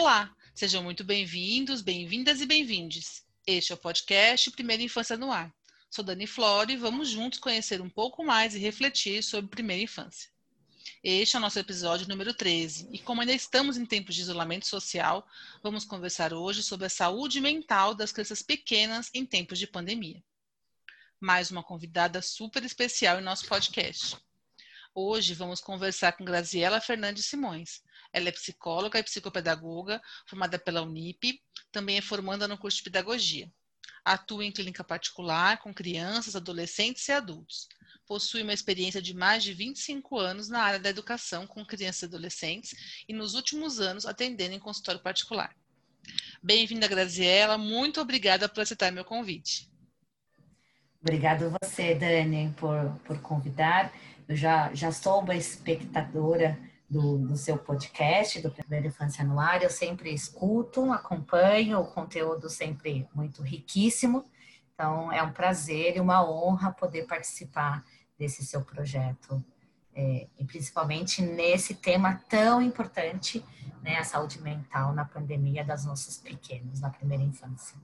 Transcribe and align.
Olá, 0.00 0.34
sejam 0.54 0.82
muito 0.82 1.04
bem-vindos, 1.04 1.82
bem-vindas 1.82 2.40
e 2.40 2.46
bem-vindes. 2.46 3.22
Este 3.46 3.70
é 3.70 3.74
o 3.74 3.78
podcast 3.78 4.50
Primeira 4.50 4.82
Infância 4.82 5.14
no 5.14 5.30
Ar. 5.30 5.54
Sou 5.90 6.02
Dani 6.02 6.26
Flore 6.26 6.72
e 6.72 6.76
vamos 6.78 7.10
juntos 7.10 7.38
conhecer 7.38 7.82
um 7.82 7.90
pouco 7.90 8.24
mais 8.24 8.54
e 8.54 8.58
refletir 8.58 9.22
sobre 9.22 9.50
primeira 9.50 9.82
infância. 9.82 10.30
Este 11.04 11.36
é 11.36 11.38
o 11.38 11.42
nosso 11.42 11.58
episódio 11.58 12.08
número 12.08 12.32
13 12.32 12.88
e, 12.90 12.98
como 12.98 13.20
ainda 13.20 13.34
estamos 13.34 13.76
em 13.76 13.84
tempos 13.84 14.14
de 14.14 14.22
isolamento 14.22 14.66
social, 14.66 15.28
vamos 15.62 15.84
conversar 15.84 16.32
hoje 16.32 16.62
sobre 16.62 16.86
a 16.86 16.90
saúde 16.90 17.38
mental 17.38 17.94
das 17.94 18.10
crianças 18.10 18.40
pequenas 18.40 19.10
em 19.12 19.26
tempos 19.26 19.58
de 19.58 19.66
pandemia. 19.66 20.24
Mais 21.20 21.50
uma 21.50 21.62
convidada 21.62 22.22
super 22.22 22.64
especial 22.64 23.20
em 23.20 23.22
nosso 23.22 23.46
podcast. 23.46 24.16
Hoje 24.94 25.34
vamos 25.34 25.60
conversar 25.60 26.12
com 26.12 26.24
Graziela 26.24 26.80
Fernandes 26.80 27.26
Simões. 27.26 27.80
Ela 28.12 28.28
é 28.28 28.32
psicóloga 28.32 28.98
e 28.98 29.04
psicopedagoga, 29.04 30.02
formada 30.26 30.58
pela 30.58 30.82
Unip, 30.82 31.40
também 31.70 31.98
é 31.98 32.02
formanda 32.02 32.48
no 32.48 32.58
curso 32.58 32.78
de 32.78 32.82
pedagogia. 32.84 33.48
Atua 34.04 34.44
em 34.44 34.50
clínica 34.50 34.82
particular 34.82 35.58
com 35.58 35.72
crianças, 35.72 36.34
adolescentes 36.34 37.06
e 37.06 37.12
adultos. 37.12 37.68
Possui 38.04 38.42
uma 38.42 38.52
experiência 38.52 39.00
de 39.00 39.14
mais 39.14 39.44
de 39.44 39.54
25 39.54 40.18
anos 40.18 40.48
na 40.48 40.60
área 40.60 40.80
da 40.80 40.90
educação 40.90 41.46
com 41.46 41.64
crianças 41.64 42.02
e 42.02 42.06
adolescentes 42.06 43.04
e 43.08 43.12
nos 43.12 43.34
últimos 43.34 43.78
anos 43.78 44.04
atendendo 44.04 44.56
em 44.56 44.58
consultório 44.58 45.00
particular. 45.00 45.54
Bem-vinda, 46.42 46.88
Graziela. 46.88 47.56
Muito 47.56 48.00
obrigada 48.00 48.48
por 48.48 48.62
aceitar 48.62 48.90
meu 48.90 49.04
convite. 49.04 49.70
Obrigado 51.00 51.56
você, 51.62 51.94
Dani, 51.94 52.52
por, 52.58 52.90
por 53.04 53.20
convidar. 53.22 53.92
Eu 54.30 54.36
já, 54.36 54.72
já 54.72 54.92
sou 54.92 55.22
uma 55.22 55.34
espectadora 55.34 56.56
do, 56.88 57.18
do 57.18 57.36
seu 57.36 57.58
podcast, 57.58 58.40
do 58.40 58.48
Primeira 58.48 58.86
Infância 58.86 59.24
no 59.24 59.40
Ar. 59.40 59.60
Eu 59.60 59.70
sempre 59.70 60.14
escuto, 60.14 60.92
acompanho, 60.92 61.80
o 61.80 61.86
conteúdo 61.88 62.48
sempre 62.48 63.08
muito 63.12 63.42
riquíssimo. 63.42 64.24
Então, 64.72 65.10
é 65.10 65.20
um 65.20 65.32
prazer 65.32 65.96
e 65.96 66.00
uma 66.00 66.24
honra 66.24 66.70
poder 66.70 67.08
participar 67.08 67.84
desse 68.16 68.46
seu 68.46 68.62
projeto. 68.62 69.44
É, 69.92 70.28
e 70.38 70.44
principalmente 70.44 71.20
nesse 71.20 71.74
tema 71.74 72.22
tão 72.28 72.62
importante, 72.62 73.44
né, 73.82 73.96
a 73.96 74.04
saúde 74.04 74.40
mental 74.40 74.92
na 74.92 75.04
pandemia 75.04 75.64
das 75.64 75.84
nossos 75.84 76.18
pequenos, 76.18 76.78
na 76.78 76.90
primeira 76.90 77.24
infância. 77.24 77.76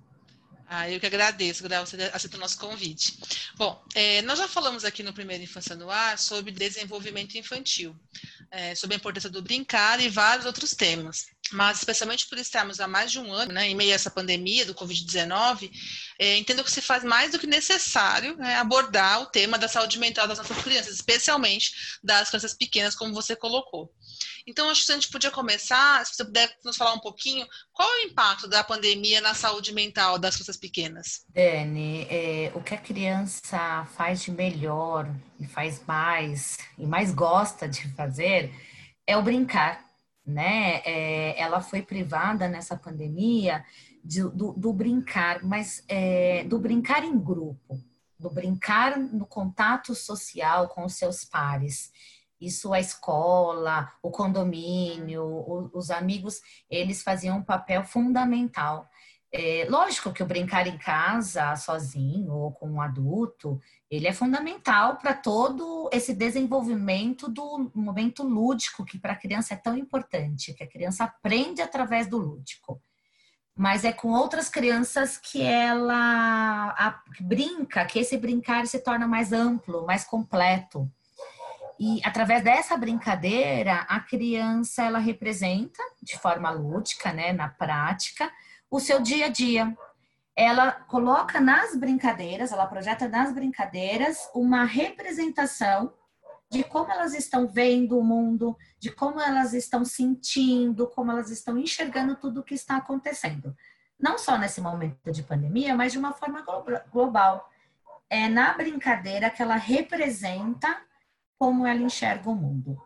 Ah, 0.69 0.91
eu 0.91 0.99
que 0.99 1.07
agradeço, 1.07 1.63
Grau, 1.63 1.87
você 1.87 1.97
aceitou 2.13 2.39
o 2.39 2.41
nosso 2.41 2.59
convite. 2.59 3.17
Bom, 3.55 3.81
é, 3.95 4.21
nós 4.23 4.39
já 4.39 4.49
falamos 4.49 4.85
aqui 4.85 5.01
no 5.01 5.13
Primeiro 5.13 5.45
Infância 5.45 5.77
no 5.77 5.89
Ar 5.89 6.19
sobre 6.19 6.51
desenvolvimento 6.51 7.39
infantil, 7.39 7.95
é, 8.51 8.75
sobre 8.75 8.97
a 8.97 8.99
importância 8.99 9.31
do 9.31 9.41
brincar 9.41 10.01
e 10.01 10.09
vários 10.09 10.45
outros 10.45 10.75
temas. 10.75 11.27
Mas, 11.53 11.79
especialmente 11.79 12.27
por 12.27 12.37
estarmos 12.39 12.81
há 12.81 12.89
mais 12.89 13.13
de 13.13 13.21
um 13.21 13.33
ano, 13.33 13.53
né, 13.53 13.69
em 13.69 13.77
meio 13.77 13.93
a 13.93 13.95
essa 13.95 14.11
pandemia 14.11 14.67
do 14.67 14.75
Covid-19, 14.75 15.71
é, 16.19 16.37
entendo 16.37 16.65
que 16.65 16.71
se 16.71 16.83
faz 16.83 17.05
mais 17.05 17.31
do 17.31 17.39
que 17.39 17.47
necessário 17.47 18.37
né, 18.37 18.57
abordar 18.57 19.23
o 19.23 19.27
tema 19.27 19.57
da 19.57 19.69
saúde 19.69 20.01
mental 20.01 20.27
das 20.27 20.39
nossas 20.39 20.61
crianças, 20.63 20.95
especialmente 20.95 21.99
das 22.03 22.29
crianças 22.29 22.55
pequenas, 22.55 22.97
como 22.97 23.15
você 23.15 23.37
colocou. 23.37 23.95
Então, 24.47 24.71
acho 24.71 24.87
que 24.87 24.93
a 24.93 24.95
gente 24.95 25.11
podia 25.11 25.31
começar, 25.31 26.05
se 26.05 26.15
você 26.15 26.25
puder 26.25 26.57
nos 26.65 26.77
falar 26.77 26.95
um 26.95 27.01
pouquinho, 27.01 27.47
qual 27.73 27.89
é 27.89 28.05
o 28.05 28.09
impacto 28.09 28.49
da 28.49 28.65
pandemia 28.65 29.21
na 29.21 29.35
saúde 29.35 29.73
mental 29.73 30.19
das 30.19 30.35
crianças 30.35 30.57
pequenas? 30.57 31.25
Dani, 31.29 32.07
é, 32.11 32.53
o 32.55 32.63
que 32.63 32.75
a 32.75 32.79
criança 32.79 33.87
faz 33.97 34.23
de 34.23 34.31
melhor 34.31 35.09
e 35.39 35.47
faz 35.47 35.83
mais, 35.87 36.59
e 36.79 36.87
mais 36.87 37.13
gosta 37.13 37.69
de 37.69 37.89
fazer, 37.95 38.53
é 39.07 39.17
o 39.17 39.23
brincar, 39.23 39.85
né? 40.27 40.83
É, 40.85 41.41
ela 41.41 41.61
foi 41.61 41.83
privada 41.83 42.49
nessa 42.49 42.77
pandemia 42.77 43.65
de, 44.05 44.23
do, 44.23 44.53
do, 44.53 44.73
brincar, 44.73 45.43
mas 45.45 45.85
é, 45.89 46.45
do 46.45 46.59
brincar 46.59 47.05
em 47.05 47.19
grupo, 47.19 47.81
do 48.19 48.31
brincar 48.31 48.99
no 48.99 49.27
contato 49.27 49.95
social 49.95 50.69
com 50.69 50.85
os 50.85 50.95
seus 50.95 51.25
pares. 51.25 51.93
Isso 52.41 52.73
a 52.73 52.81
escola, 52.81 53.91
o 54.03 54.11
condomínio, 54.11 55.23
o, 55.23 55.71
os 55.73 55.91
amigos, 55.91 56.41
eles 56.71 57.03
faziam 57.03 57.39
um 57.39 57.43
papel 57.43 57.85
fundamental. 57.85 58.89
É, 59.33 59.67
lógico 59.69 60.13
que 60.13 60.23
o 60.23 60.27
brincar 60.27 60.67
em 60.67 60.79
casa, 60.79 61.57
sozinho 61.57 62.33
ou 62.33 62.53
com 62.53 62.71
um 62.71 62.81
adulto, 62.81 63.61
ele 63.91 64.07
é 64.07 64.13
fundamental 64.13 64.97
para 64.97 65.13
todo 65.13 65.91
esse 65.93 66.15
desenvolvimento 66.15 67.29
do 67.29 67.71
momento 67.75 68.23
lúdico, 68.23 68.85
que 68.85 68.99
para 68.99 69.13
a 69.13 69.17
criança 69.17 69.55
é 69.55 69.57
tão 69.57 69.77
importante, 69.77 70.55
que 70.55 70.63
a 70.63 70.69
criança 70.69 71.05
aprende 71.05 71.61
através 71.61 72.07
do 72.07 72.17
lúdico. 72.17 72.81
Mas 73.55 73.85
é 73.85 73.93
com 73.93 74.13
outras 74.13 74.49
crianças 74.49 75.19
que 75.19 75.43
ela 75.43 76.75
a, 76.77 77.03
brinca, 77.21 77.85
que 77.85 77.99
esse 77.99 78.17
brincar 78.17 78.67
se 78.67 78.79
torna 78.79 79.07
mais 79.07 79.33
amplo, 79.33 79.87
mais 79.87 80.05
completo. 80.05 80.91
E 81.79 82.01
através 82.05 82.43
dessa 82.43 82.77
brincadeira, 82.77 83.87
a 83.89 84.01
criança 84.01 84.83
ela 84.83 84.99
representa 84.99 85.83
de 86.03 86.19
forma 86.19 86.51
lúdica, 86.51 87.13
né, 87.13 87.33
na 87.33 87.49
prática, 87.49 88.31
o 88.71 88.81
seu 88.81 89.01
dia 89.01 89.27
a 89.27 89.29
dia. 89.29 89.77
Ela 90.35 90.73
coloca 90.73 91.41
nas 91.41 91.77
brincadeiras, 91.77 92.53
ela 92.53 92.67
projeta 92.67 93.09
nas 93.09 93.33
brincadeiras 93.33 94.29
uma 94.35 94.65
representação 94.65 95.93
de 96.51 96.63
como 96.63 96.91
elas 96.93 97.15
estão 97.15 97.47
vendo 97.47 97.99
o 97.99 98.05
mundo, 98.05 98.57
de 98.79 98.91
como 98.91 99.21
elas 99.21 99.53
estão 99.53 99.85
sentindo, 99.85 100.87
como 100.87 101.11
elas 101.11 101.31
estão 101.31 101.59
enxergando 101.59 102.17
tudo 102.17 102.41
o 102.41 102.43
que 102.43 102.55
está 102.55 102.77
acontecendo. 102.77 103.55
Não 103.99 104.19
só 104.19 104.39
nesse 104.39 104.61
momento 104.61 105.11
de 105.11 105.23
pandemia, 105.23 105.75
mas 105.75 105.93
de 105.93 105.99
uma 105.99 106.13
forma 106.13 106.45
global. 106.91 107.51
É 108.09 108.29
na 108.29 108.53
brincadeira 108.53 109.31
que 109.31 109.43
ela 109.43 109.57
representa 109.57 110.81
como 111.39 111.67
ela 111.67 111.81
enxerga 111.81 112.31
o 112.31 112.35
mundo. 112.35 112.81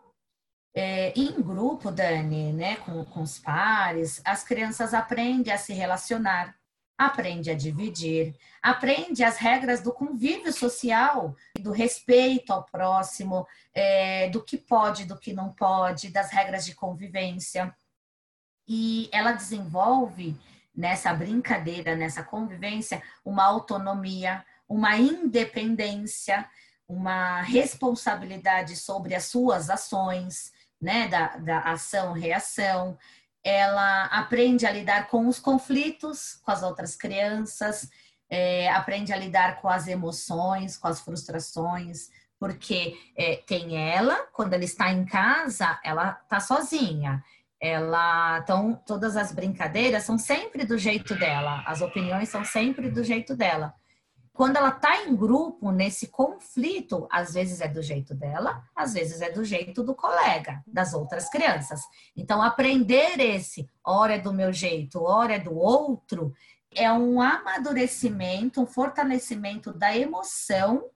É, 0.74 1.12
em 1.16 1.32
grupo, 1.42 1.90
Dani, 1.90 2.52
né, 2.52 2.76
com, 2.76 3.04
com 3.04 3.22
os 3.22 3.38
pares, 3.38 4.20
as 4.24 4.44
crianças 4.44 4.94
aprendem 4.94 5.52
a 5.52 5.58
se 5.58 5.72
relacionar, 5.72 6.54
aprendem 6.96 7.52
a 7.52 7.56
dividir, 7.56 8.36
aprendem 8.62 9.24
as 9.24 9.36
regras 9.36 9.82
do 9.82 9.92
convívio 9.92 10.52
social, 10.52 11.34
do 11.58 11.72
respeito 11.72 12.52
ao 12.52 12.64
próximo, 12.64 13.46
é, 13.74 14.28
do 14.28 14.42
que 14.42 14.56
pode, 14.56 15.06
do 15.06 15.18
que 15.18 15.32
não 15.32 15.52
pode, 15.52 16.10
das 16.10 16.30
regras 16.30 16.64
de 16.64 16.74
convivência. 16.74 17.74
E 18.68 19.08
ela 19.12 19.32
desenvolve 19.32 20.38
nessa 20.76 21.12
brincadeira, 21.12 21.96
nessa 21.96 22.22
convivência, 22.22 23.02
uma 23.24 23.44
autonomia, 23.44 24.44
uma 24.68 24.96
independência, 24.96 26.48
uma 26.90 27.40
responsabilidade 27.42 28.74
sobre 28.74 29.14
as 29.14 29.26
suas 29.26 29.70
ações, 29.70 30.52
né, 30.82 31.06
da, 31.06 31.36
da 31.36 31.58
ação-reação, 31.60 32.98
ela 33.44 34.06
aprende 34.06 34.66
a 34.66 34.72
lidar 34.72 35.06
com 35.06 35.28
os 35.28 35.38
conflitos 35.38 36.40
com 36.42 36.50
as 36.50 36.64
outras 36.64 36.96
crianças, 36.96 37.88
é, 38.28 38.68
aprende 38.70 39.12
a 39.12 39.16
lidar 39.16 39.60
com 39.60 39.68
as 39.68 39.86
emoções, 39.86 40.76
com 40.76 40.88
as 40.88 41.00
frustrações, 41.00 42.10
porque 42.40 42.98
é, 43.16 43.36
tem 43.36 43.76
ela, 43.76 44.26
quando 44.32 44.54
ela 44.54 44.64
está 44.64 44.90
em 44.90 45.04
casa, 45.04 45.78
ela 45.84 46.18
está 46.22 46.40
sozinha. 46.40 47.22
Ela, 47.60 48.38
então, 48.38 48.74
todas 48.86 49.16
as 49.16 49.32
brincadeiras 49.32 50.04
são 50.04 50.18
sempre 50.18 50.64
do 50.64 50.78
jeito 50.78 51.14
dela, 51.14 51.62
as 51.66 51.82
opiniões 51.82 52.30
são 52.30 52.44
sempre 52.44 52.90
do 52.90 53.04
jeito 53.04 53.36
dela. 53.36 53.74
Quando 54.40 54.56
ela 54.56 54.70
está 54.70 55.02
em 55.02 55.14
grupo, 55.14 55.70
nesse 55.70 56.06
conflito, 56.06 57.06
às 57.12 57.34
vezes 57.34 57.60
é 57.60 57.68
do 57.68 57.82
jeito 57.82 58.14
dela, 58.14 58.64
às 58.74 58.94
vezes 58.94 59.20
é 59.20 59.30
do 59.30 59.44
jeito 59.44 59.82
do 59.82 59.94
colega, 59.94 60.62
das 60.66 60.94
outras 60.94 61.28
crianças. 61.28 61.82
Então, 62.16 62.40
aprender 62.40 63.20
esse, 63.20 63.68
hora 63.84 64.14
é 64.14 64.18
do 64.18 64.32
meu 64.32 64.50
jeito, 64.50 65.02
hora 65.02 65.34
é 65.34 65.38
do 65.38 65.54
outro, 65.54 66.32
é 66.74 66.90
um 66.90 67.20
amadurecimento, 67.20 68.62
um 68.62 68.66
fortalecimento 68.66 69.74
da 69.74 69.94
emoção 69.94 70.86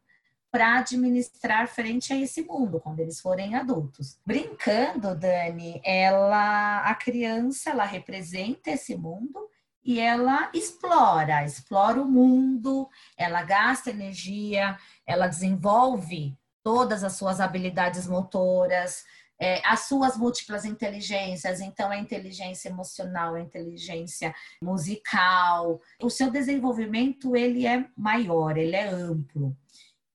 para 0.51 0.79
administrar 0.79 1.69
frente 1.69 2.15
a 2.15 2.17
esse 2.17 2.41
mundo 2.45 2.81
quando 2.81 3.01
eles 3.01 3.21
forem 3.21 3.57
adultos. 3.57 4.17
Brincando, 4.25 5.15
Dani, 5.15 5.83
ela 5.85 6.81
a 6.81 6.95
criança, 6.95 7.69
ela 7.69 7.85
representa 7.85 8.71
esse 8.71 8.97
mundo 8.97 9.51
e 9.85 10.01
ela 10.01 10.51
explora, 10.55 11.45
explora 11.45 12.01
o 12.01 12.09
mundo, 12.09 12.89
ela 13.17 13.43
gasta 13.43 13.91
energia, 13.91 14.77
ela 15.07 15.27
desenvolve 15.27 16.37
todas 16.63 17.05
as 17.05 17.13
suas 17.15 17.41
habilidades 17.41 18.07
motoras, 18.07 19.05
é, 19.39 19.61
as 19.67 19.81
suas 19.81 20.17
múltiplas 20.17 20.65
inteligências, 20.65 21.61
então 21.61 21.91
a 21.91 21.99
inteligência 21.99 22.69
emocional, 22.69 23.35
a 23.35 23.41
inteligência 23.41 24.35
musical, 24.63 25.81
o 26.01 26.09
seu 26.09 26.31
desenvolvimento 26.31 27.37
ele 27.37 27.67
é 27.67 27.87
maior, 27.97 28.57
ele 28.57 28.77
é 28.77 28.89
amplo. 28.89 29.57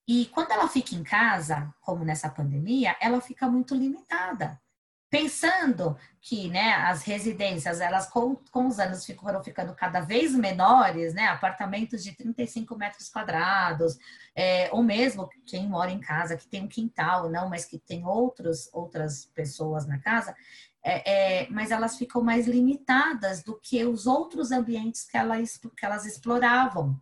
E 0.07 0.25
quando 0.27 0.51
ela 0.51 0.67
fica 0.67 0.95
em 0.95 1.03
casa, 1.03 1.71
como 1.81 2.03
nessa 2.03 2.29
pandemia, 2.29 2.95
ela 2.99 3.21
fica 3.21 3.47
muito 3.47 3.75
limitada. 3.75 4.59
Pensando 5.09 5.97
que 6.21 6.49
né, 6.49 6.73
as 6.73 7.01
residências, 7.01 7.81
elas 7.81 8.07
com, 8.09 8.35
com 8.51 8.67
os 8.67 8.79
anos 8.79 9.05
foram 9.19 9.43
ficando 9.43 9.73
cada 9.73 10.01
vez 10.01 10.35
menores, 10.35 11.13
né, 11.13 11.27
apartamentos 11.27 12.03
de 12.03 12.15
35 12.15 12.75
metros 12.77 13.09
quadrados, 13.09 13.97
é, 14.35 14.69
ou 14.71 14.83
mesmo 14.83 15.27
quem 15.45 15.67
mora 15.67 15.91
em 15.91 15.99
casa, 15.99 16.37
que 16.37 16.47
tem 16.47 16.63
um 16.63 16.67
quintal, 16.67 17.29
não, 17.29 17.49
mas 17.49 17.65
que 17.65 17.79
tem 17.79 18.05
outros, 18.05 18.69
outras 18.71 19.25
pessoas 19.33 19.87
na 19.87 19.97
casa, 19.97 20.35
é, 20.83 21.43
é, 21.43 21.49
mas 21.49 21.71
elas 21.71 21.97
ficam 21.97 22.21
mais 22.21 22.47
limitadas 22.47 23.41
do 23.43 23.59
que 23.59 23.83
os 23.83 24.05
outros 24.05 24.51
ambientes 24.51 25.03
que 25.03 25.17
elas, 25.17 25.57
que 25.57 25.85
elas 25.85 26.05
exploravam 26.05 26.99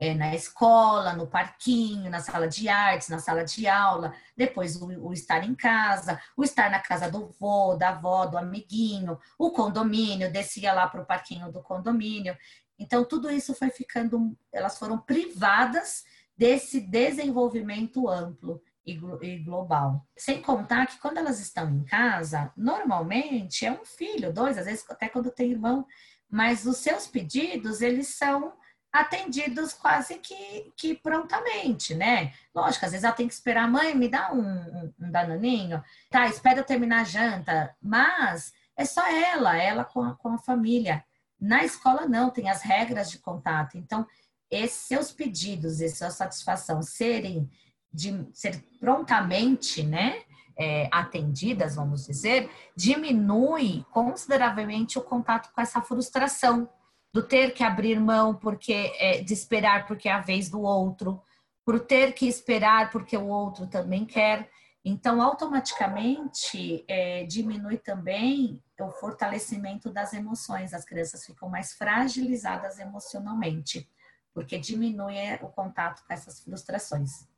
é, 0.00 0.14
na 0.14 0.34
escola, 0.34 1.12
no 1.12 1.26
parquinho, 1.26 2.10
na 2.10 2.20
sala 2.20 2.48
de 2.48 2.70
artes, 2.70 3.10
na 3.10 3.18
sala 3.18 3.44
de 3.44 3.68
aula, 3.68 4.14
depois 4.34 4.80
o, 4.80 4.86
o, 4.86 5.12
estar 5.12 5.44
em 5.44 5.54
casa, 5.54 6.18
o 6.34 6.42
estar 6.42 6.70
na 6.70 6.80
casa 6.80 7.10
do 7.10 7.26
vô, 7.38 7.76
da 7.76 7.90
avó, 7.90 8.24
do 8.24 8.38
amiguinho, 8.38 9.18
o 9.38 9.50
condomínio, 9.50 10.32
descia 10.32 10.72
lá 10.72 10.88
para 10.88 11.02
o 11.02 11.06
parquinho 11.06 11.52
do 11.52 11.62
condomínio. 11.62 12.34
Então, 12.78 13.04
tudo 13.04 13.30
isso 13.30 13.54
foi 13.54 13.68
ficando, 13.68 14.34
elas 14.50 14.78
foram 14.78 14.96
privadas 14.96 16.02
desse 16.34 16.80
desenvolvimento 16.80 18.08
amplo 18.08 18.62
e, 18.86 18.98
e 19.20 19.38
global. 19.40 20.06
Sem 20.16 20.40
contar 20.40 20.86
que 20.86 20.98
quando 20.98 21.18
elas 21.18 21.38
estão 21.40 21.68
em 21.68 21.84
casa, 21.84 22.50
normalmente 22.56 23.66
é 23.66 23.72
um 23.72 23.84
filho, 23.84 24.32
dois, 24.32 24.56
às 24.56 24.64
vezes 24.64 24.82
até 24.88 25.10
quando 25.10 25.30
tem 25.30 25.50
irmão, 25.50 25.86
mas 26.30 26.64
os 26.64 26.78
seus 26.78 27.06
pedidos, 27.06 27.82
eles 27.82 28.16
são 28.16 28.54
atendidos 28.92 29.72
quase 29.72 30.18
que, 30.18 30.72
que 30.76 30.94
prontamente, 30.94 31.94
né? 31.94 32.32
Lógico, 32.54 32.84
às 32.84 32.92
vezes 32.92 33.04
ela 33.04 33.14
tem 33.14 33.28
que 33.28 33.34
esperar, 33.34 33.70
mãe, 33.70 33.94
me 33.94 34.08
dá 34.08 34.32
um, 34.32 34.40
um, 34.40 34.94
um 35.00 35.10
danoninho, 35.10 35.82
tá, 36.10 36.26
espera 36.26 36.60
eu 36.60 36.64
terminar 36.64 37.02
a 37.02 37.04
janta, 37.04 37.74
mas 37.80 38.52
é 38.76 38.84
só 38.84 39.06
ela, 39.06 39.56
ela 39.56 39.84
com 39.84 40.02
a, 40.02 40.14
com 40.16 40.30
a 40.30 40.38
família. 40.38 41.04
Na 41.40 41.64
escola 41.64 42.06
não, 42.06 42.30
tem 42.30 42.50
as 42.50 42.62
regras 42.62 43.10
de 43.10 43.18
contato, 43.18 43.78
então 43.78 44.06
esses 44.50 44.80
seus 44.80 45.12
pedidos 45.12 45.80
e 45.80 45.88
sua 45.88 46.10
satisfação 46.10 46.82
serem 46.82 47.48
de 47.92 48.28
ser 48.32 48.62
prontamente, 48.80 49.82
né, 49.82 50.22
é, 50.56 50.88
atendidas, 50.92 51.76
vamos 51.76 52.06
dizer, 52.06 52.50
diminui 52.76 53.84
consideravelmente 53.90 54.98
o 54.98 55.02
contato 55.02 55.52
com 55.54 55.60
essa 55.60 55.80
frustração 55.80 56.68
do 57.12 57.22
ter 57.22 57.52
que 57.52 57.62
abrir 57.62 57.98
mão 57.98 58.34
porque 58.34 58.92
é, 58.98 59.22
de 59.22 59.32
esperar 59.32 59.86
porque 59.86 60.08
é 60.08 60.12
a 60.12 60.20
vez 60.20 60.48
do 60.48 60.62
outro, 60.62 61.22
por 61.64 61.80
ter 61.80 62.12
que 62.12 62.26
esperar 62.26 62.90
porque 62.90 63.16
o 63.16 63.26
outro 63.26 63.66
também 63.66 64.04
quer. 64.04 64.48
Então, 64.84 65.20
automaticamente 65.20 66.84
é, 66.88 67.24
diminui 67.24 67.76
também 67.76 68.62
o 68.80 68.90
fortalecimento 68.90 69.90
das 69.90 70.14
emoções. 70.14 70.72
As 70.72 70.84
crianças 70.84 71.24
ficam 71.26 71.50
mais 71.50 71.74
fragilizadas 71.74 72.78
emocionalmente, 72.78 73.88
porque 74.32 74.58
diminui 74.58 75.16
é, 75.18 75.38
o 75.42 75.48
contato 75.48 76.02
com 76.06 76.12
essas 76.12 76.40
frustrações. 76.40 77.28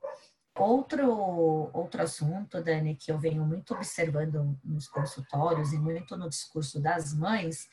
Outro, 0.54 1.70
outro 1.72 2.02
assunto, 2.02 2.62
Dani, 2.62 2.94
que 2.94 3.10
eu 3.10 3.18
venho 3.18 3.44
muito 3.44 3.74
observando 3.74 4.56
nos 4.62 4.86
consultórios 4.86 5.72
e 5.72 5.78
muito 5.78 6.16
no 6.16 6.28
discurso 6.28 6.78
das 6.78 7.14
mães, 7.14 7.68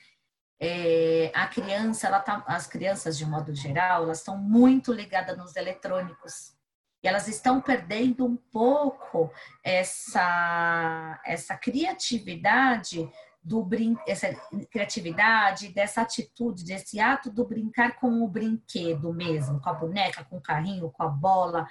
é, 0.59 1.31
a 1.33 1.47
criança, 1.47 2.07
ela 2.07 2.19
tá, 2.19 2.43
as 2.45 2.67
crianças 2.67 3.17
de 3.17 3.25
modo 3.25 3.55
geral, 3.55 4.03
elas 4.03 4.17
estão 4.17 4.37
muito 4.37 4.91
ligadas 4.91 5.37
nos 5.37 5.55
eletrônicos 5.55 6.53
e 7.01 7.07
elas 7.07 7.27
estão 7.29 7.61
perdendo 7.61 8.25
um 8.25 8.35
pouco 8.35 9.31
essa 9.63 11.21
essa 11.25 11.55
criatividade 11.55 13.09
do 13.41 13.63
brin 13.63 13.95
essa 14.05 14.33
criatividade 14.69 15.69
dessa 15.69 16.01
atitude 16.01 16.65
desse 16.65 16.99
ato 16.99 17.31
do 17.31 17.45
brincar 17.45 17.95
com 17.95 18.21
o 18.21 18.27
brinquedo 18.27 19.13
mesmo, 19.13 19.61
com 19.61 19.69
a 19.69 19.73
boneca, 19.73 20.25
com 20.25 20.37
o 20.37 20.41
carrinho, 20.41 20.91
com 20.91 21.03
a 21.03 21.07
bola, 21.07 21.65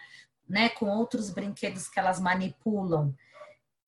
né, 0.48 0.70
com 0.70 0.86
outros 0.86 1.28
brinquedos 1.28 1.88
que 1.88 2.00
elas 2.00 2.18
manipulam. 2.18 3.14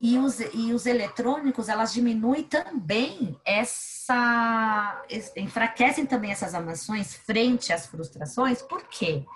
E 0.01 0.19
os, 0.19 0.41
e 0.41 0.73
os 0.73 0.87
eletrônicos, 0.87 1.69
elas 1.69 1.93
diminuem 1.93 2.43
também 2.43 3.39
essa. 3.45 5.03
enfraquecem 5.37 6.07
também 6.07 6.33
essas 6.33 6.55
emoções 6.55 7.15
frente 7.15 7.71
às 7.71 7.87
frustrações, 7.87 8.63
por 8.63 8.83
quê? 8.85 9.27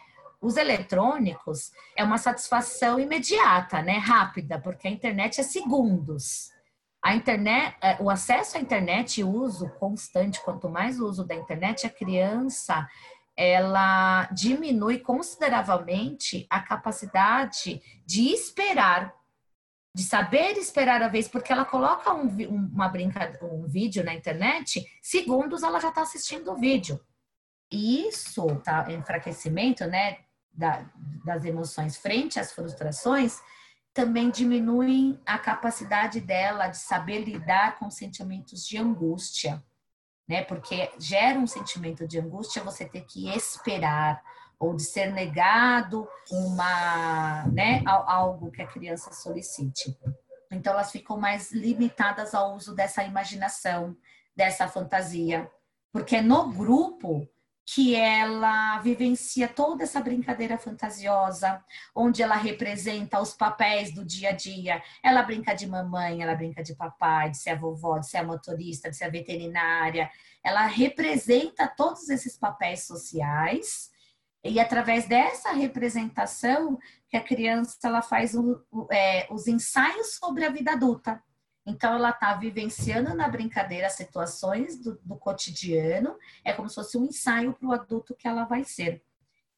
Os 0.40 0.56
eletrônicos 0.56 1.70
é 1.94 2.02
uma 2.02 2.16
satisfação 2.16 2.98
imediata, 2.98 3.82
né? 3.82 3.98
Rápida, 3.98 4.58
porque 4.58 4.88
a 4.88 4.90
internet 4.90 5.40
é 5.40 5.44
segundos. 5.44 6.50
A 7.02 7.14
internet, 7.14 7.76
é, 7.82 7.98
o 8.00 8.08
acesso 8.08 8.56
à 8.56 8.60
internet 8.60 9.20
e 9.20 9.24
uso 9.24 9.68
constante, 9.78 10.40
quanto 10.42 10.70
mais 10.70 10.98
o 10.98 11.06
uso 11.06 11.24
da 11.24 11.34
internet, 11.34 11.86
a 11.86 11.90
criança 11.90 12.88
ela 13.36 14.26
diminui 14.32 14.98
consideravelmente 14.98 16.46
a 16.48 16.60
capacidade 16.60 17.82
de 18.06 18.28
esperar 18.32 19.12
de 19.94 20.02
saber 20.02 20.58
esperar 20.58 21.00
a 21.02 21.08
vez, 21.08 21.28
porque 21.28 21.52
ela 21.52 21.64
coloca 21.64 22.12
um, 22.12 22.26
uma 22.72 22.88
brincadeira, 22.88 23.44
um 23.44 23.66
vídeo 23.66 24.02
na 24.02 24.12
internet, 24.12 24.84
segundos 25.00 25.62
ela 25.62 25.78
já 25.78 25.90
está 25.90 26.02
assistindo 26.02 26.50
o 26.50 26.56
vídeo. 26.56 27.00
E 27.70 28.08
isso, 28.08 28.44
tá, 28.64 28.90
enfraquecimento, 28.90 29.86
né, 29.86 30.18
da, 30.52 30.84
das 31.24 31.44
emoções 31.44 31.96
frente 31.96 32.40
às 32.40 32.52
frustrações, 32.52 33.40
também 33.92 34.30
diminui 34.30 35.20
a 35.24 35.38
capacidade 35.38 36.20
dela 36.20 36.66
de 36.66 36.78
saber 36.78 37.20
lidar 37.20 37.78
com 37.78 37.88
sentimentos 37.88 38.66
de 38.66 38.76
angústia, 38.76 39.62
né? 40.28 40.42
Porque 40.42 40.90
gera 40.98 41.38
um 41.38 41.46
sentimento 41.46 42.06
de 42.06 42.18
angústia 42.18 42.64
você 42.64 42.84
ter 42.84 43.02
que 43.02 43.28
esperar, 43.28 44.20
ou 44.58 44.74
de 44.74 44.82
ser 44.82 45.12
negado 45.12 46.08
uma, 46.30 47.46
né, 47.48 47.82
algo 47.86 48.50
que 48.50 48.62
a 48.62 48.66
criança 48.66 49.12
solicite. 49.12 49.96
Então 50.50 50.72
elas 50.72 50.90
ficam 50.90 51.18
mais 51.18 51.52
limitadas 51.52 52.34
ao 52.34 52.54
uso 52.54 52.74
dessa 52.74 53.04
imaginação, 53.04 53.96
dessa 54.36 54.68
fantasia, 54.68 55.50
porque 55.92 56.16
é 56.16 56.22
no 56.22 56.52
grupo 56.52 57.28
que 57.66 57.94
ela 57.94 58.78
vivencia 58.80 59.48
toda 59.48 59.84
essa 59.84 60.00
brincadeira 60.00 60.58
fantasiosa, 60.58 61.64
onde 61.94 62.22
ela 62.22 62.36
representa 62.36 63.20
os 63.20 63.32
papéis 63.32 63.92
do 63.94 64.04
dia 64.04 64.30
a 64.30 64.32
dia. 64.32 64.82
Ela 65.02 65.22
brinca 65.22 65.54
de 65.54 65.66
mamãe, 65.66 66.22
ela 66.22 66.34
brinca 66.34 66.62
de 66.62 66.74
papai, 66.74 67.30
de 67.30 67.38
ser 67.38 67.50
a 67.50 67.56
vovó, 67.56 67.98
de 67.98 68.08
ser 68.08 68.18
a 68.18 68.24
motorista, 68.24 68.90
de 68.90 68.96
ser 68.96 69.04
a 69.04 69.10
veterinária. 69.10 70.10
Ela 70.42 70.66
representa 70.66 71.66
todos 71.66 72.10
esses 72.10 72.36
papéis 72.36 72.86
sociais 72.86 73.90
e 74.44 74.60
através 74.60 75.06
dessa 75.06 75.52
representação 75.52 76.78
que 77.08 77.16
a 77.16 77.22
criança 77.22 77.78
ela 77.84 78.02
faz 78.02 78.34
é, 78.92 79.26
os 79.30 79.48
ensaios 79.48 80.16
sobre 80.16 80.44
a 80.44 80.50
vida 80.50 80.72
adulta. 80.72 81.22
Então 81.66 81.94
ela 81.94 82.10
está 82.10 82.34
vivenciando 82.34 83.14
na 83.14 83.26
brincadeira 83.26 83.88
situações 83.88 84.78
do, 84.78 85.00
do 85.02 85.16
cotidiano, 85.16 86.18
é 86.44 86.52
como 86.52 86.68
se 86.68 86.74
fosse 86.74 86.98
um 86.98 87.06
ensaio 87.06 87.54
para 87.54 87.68
o 87.68 87.72
adulto 87.72 88.14
que 88.14 88.28
ela 88.28 88.44
vai 88.44 88.64
ser. 88.64 89.02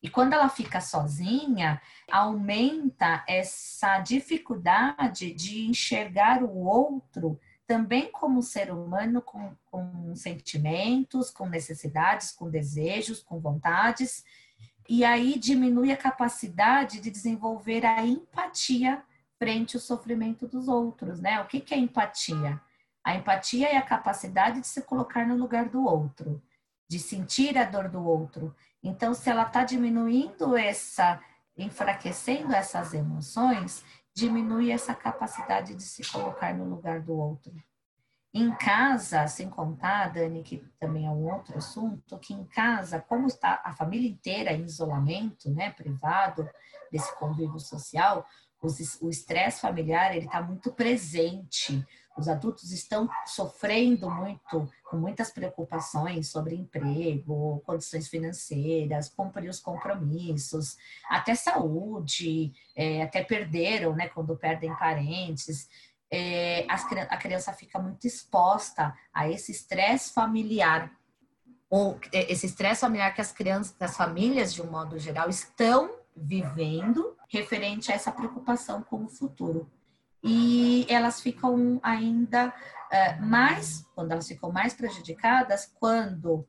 E 0.00 0.09
quando 0.09 0.35
ela 0.35 0.49
fica 0.49 0.81
sozinha, 0.81 1.83
aumenta 2.09 3.25
essa 3.26 3.99
dificuldade 3.99 5.33
de 5.33 5.66
enxergar 5.66 6.45
o 6.45 6.59
outro 6.64 7.40
também 7.66 8.12
como 8.12 8.43
ser 8.43 8.71
humano 8.71 9.21
com, 9.21 9.57
com 9.64 10.14
sentimentos, 10.14 11.31
com 11.31 11.49
necessidades, 11.49 12.31
com 12.31 12.49
desejos, 12.49 13.21
com 13.21 13.40
vontades, 13.40 14.25
e 14.88 15.05
aí 15.05 15.38
diminui 15.38 15.93
a 15.93 15.97
capacidade 15.97 17.00
de 17.00 17.11
desenvolver 17.11 17.85
a 17.85 18.05
empatia 18.05 19.02
frente 19.38 19.76
ao 19.76 19.81
sofrimento 19.81 20.47
dos 20.47 20.69
outros, 20.69 21.21
né? 21.21 21.40
O 21.40 21.47
que, 21.47 21.61
que 21.61 21.75
é 21.75 21.78
empatia? 21.78 22.61
A 23.05 23.14
empatia 23.14 23.69
é 23.69 23.76
a 23.76 23.83
capacidade 23.83 24.61
de 24.61 24.66
se 24.66 24.83
colocar 24.83 25.26
no 25.26 25.37
lugar 25.37 25.69
do 25.69 25.85
outro, 25.85 26.43
de 26.88 26.99
sentir 26.99 27.57
a 27.57 27.64
dor 27.64 27.88
do 27.88 28.05
outro. 28.05 28.55
Então, 28.83 29.14
se 29.14 29.31
ela 29.31 29.43
está 29.43 29.62
diminuindo 29.62 30.57
essa, 30.57 31.21
enfraquecendo 31.57 32.52
essas 32.52 32.95
emoções, 32.95 33.85
diminui 34.14 34.71
essa 34.73 34.95
capacidade 34.95 35.75
de 35.75 35.83
se 35.83 36.02
colocar 36.11 36.55
no 36.55 36.64
lugar 36.64 37.00
do 37.00 37.14
outro. 37.16 37.52
Em 38.38 38.55
casa, 38.55 39.26
sem 39.28 39.49
contar, 39.49 40.12
Dani, 40.12 40.43
que 40.43 40.62
também 40.78 41.07
é 41.07 41.09
um 41.09 41.33
outro 41.33 41.57
assunto, 41.57 42.19
que 42.19 42.35
em 42.35 42.45
casa, 42.45 43.00
como 43.00 43.26
está 43.26 43.62
a 43.64 43.73
família 43.73 44.11
inteira 44.11 44.52
em 44.52 44.62
isolamento, 44.62 45.49
né, 45.50 45.71
privado 45.71 46.47
desse 46.93 47.16
convívio 47.16 47.59
social, 47.59 48.26
o 49.00 49.09
estresse 49.09 49.62
familiar 49.62 50.14
ele 50.14 50.26
está 50.26 50.43
muito 50.43 50.71
presente. 50.71 51.83
Os 52.16 52.28
adultos 52.28 52.73
estão 52.73 53.09
sofrendo 53.25 54.11
muito, 54.11 54.71
com 54.85 54.97
muitas 54.97 55.31
preocupações 55.31 56.28
sobre 56.28 56.57
emprego, 56.57 57.62
condições 57.64 58.09
financeiras, 58.09 59.09
cumprir 59.09 59.49
os 59.49 59.61
compromissos, 59.61 60.76
até 61.09 61.35
saúde, 61.35 62.52
é, 62.75 63.02
até 63.02 63.23
perderam, 63.25 63.95
né, 63.95 64.09
quando 64.09 64.37
perdem 64.37 64.75
parentes. 64.76 65.69
É, 66.10 66.66
a 66.68 67.16
criança 67.16 67.52
fica 67.52 67.78
muito 67.78 68.06
exposta 68.06 68.94
a 69.12 69.28
esse 69.28 69.52
estresse 69.52 70.12
familiar, 70.12 70.92
ou 71.68 71.98
é, 72.12 72.30
esse 72.32 72.46
estresse 72.46 72.80
familiar 72.80 73.14
que 73.14 73.20
as 73.20 73.32
crianças, 73.32 73.75
as 73.80 73.96
famílias, 73.96 74.54
de 74.54 74.62
um 74.62 74.70
modo 74.70 74.98
geral, 74.98 75.28
estão 75.28 75.90
vivendo 76.16 77.16
referente 77.28 77.90
a 77.90 77.94
essa 77.94 78.12
preocupação 78.12 78.82
com 78.82 79.04
o 79.04 79.08
futuro. 79.08 79.70
E 80.22 80.86
elas 80.88 81.20
ficam 81.20 81.78
ainda 81.82 82.54
é, 82.90 83.16
mais, 83.16 83.84
quando 83.94 84.12
elas 84.12 84.26
ficam 84.26 84.50
mais 84.50 84.75
prejudicadas, 84.75 85.70
quando 85.78 86.46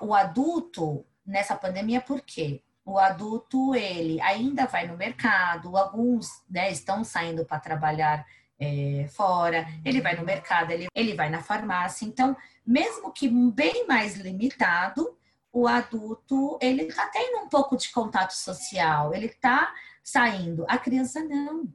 o 0.00 0.14
adulto, 0.14 1.04
nessa 1.24 1.56
pandemia, 1.56 2.00
por 2.00 2.20
quê? 2.20 2.62
O 2.84 2.98
adulto, 2.98 3.74
ele 3.74 4.20
ainda 4.20 4.66
vai 4.66 4.86
no 4.86 4.96
mercado, 4.96 5.76
alguns 5.76 6.28
né, 6.48 6.70
estão 6.70 7.04
saindo 7.04 7.44
para 7.44 7.60
trabalhar 7.60 8.24
é, 8.58 9.06
fora, 9.10 9.66
ele 9.84 10.00
vai 10.00 10.16
no 10.16 10.24
mercado, 10.24 10.70
ele, 10.70 10.88
ele 10.94 11.14
vai 11.14 11.30
na 11.30 11.42
farmácia. 11.42 12.04
Então, 12.04 12.36
mesmo 12.66 13.12
que 13.12 13.28
bem 13.28 13.86
mais 13.86 14.16
limitado, 14.16 15.16
o 15.52 15.66
adulto 15.66 16.58
ele 16.60 16.82
está 16.82 17.06
tendo 17.06 17.38
um 17.38 17.48
pouco 17.48 17.76
de 17.76 17.90
contato 17.90 18.32
social, 18.32 19.14
ele 19.14 19.26
está 19.26 19.72
saindo. 20.02 20.64
A 20.68 20.78
criança 20.78 21.22
não. 21.22 21.72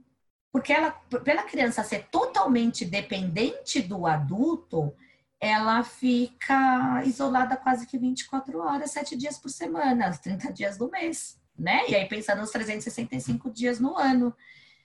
Porque 0.51 0.71
ela, 0.71 0.91
pela 0.91 1.43
criança 1.43 1.83
ser 1.83 2.07
totalmente 2.11 2.85
dependente 2.85 3.81
do 3.81 4.05
adulto, 4.05 4.93
ela 5.39 5.83
fica 5.83 7.01
isolada 7.05 7.57
quase 7.57 7.87
que 7.87 7.97
24 7.97 8.59
horas, 8.59 8.91
7 8.91 9.17
dias 9.17 9.37
por 9.37 9.49
semana, 9.49 10.15
30 10.15 10.53
dias 10.53 10.77
do 10.77 10.89
mês, 10.89 11.39
né? 11.57 11.89
E 11.89 11.95
aí 11.95 12.07
pensando 12.07 12.39
nos 12.39 12.51
365 12.51 13.49
dias 13.49 13.79
no 13.79 13.97
ano. 13.97 14.33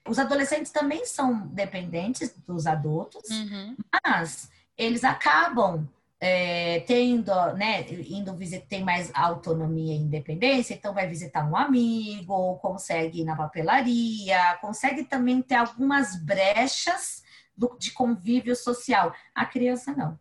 Os 0.09 0.19
adolescentes 0.19 0.73
também 0.73 1.05
são 1.05 1.47
dependentes 1.49 2.35
dos 2.47 2.67
adultos, 2.67 3.29
uhum. 3.31 3.77
mas 4.05 4.51
eles 4.77 5.05
acabam 5.05 5.89
é, 6.21 6.81
tendo, 6.81 7.33
né, 7.55 7.83
indo 7.91 8.35
visitar, 8.35 8.67
tem 8.67 8.83
mais 8.83 9.11
autonomia 9.15 9.95
e 9.95 9.99
independência, 9.99 10.75
então 10.75 10.93
vai 10.93 11.07
visitar 11.07 11.49
um 11.49 11.57
amigo, 11.57 12.57
consegue 12.57 13.21
ir 13.21 13.25
na 13.25 13.37
papelaria, 13.37 14.59
consegue 14.61 15.05
também 15.05 15.41
ter 15.41 15.55
algumas 15.55 16.17
brechas 16.17 17.23
do, 17.57 17.77
de 17.79 17.93
convívio 17.93 18.57
social. 18.57 19.15
A 19.35 19.45
criança 19.45 19.95
não. 19.95 20.19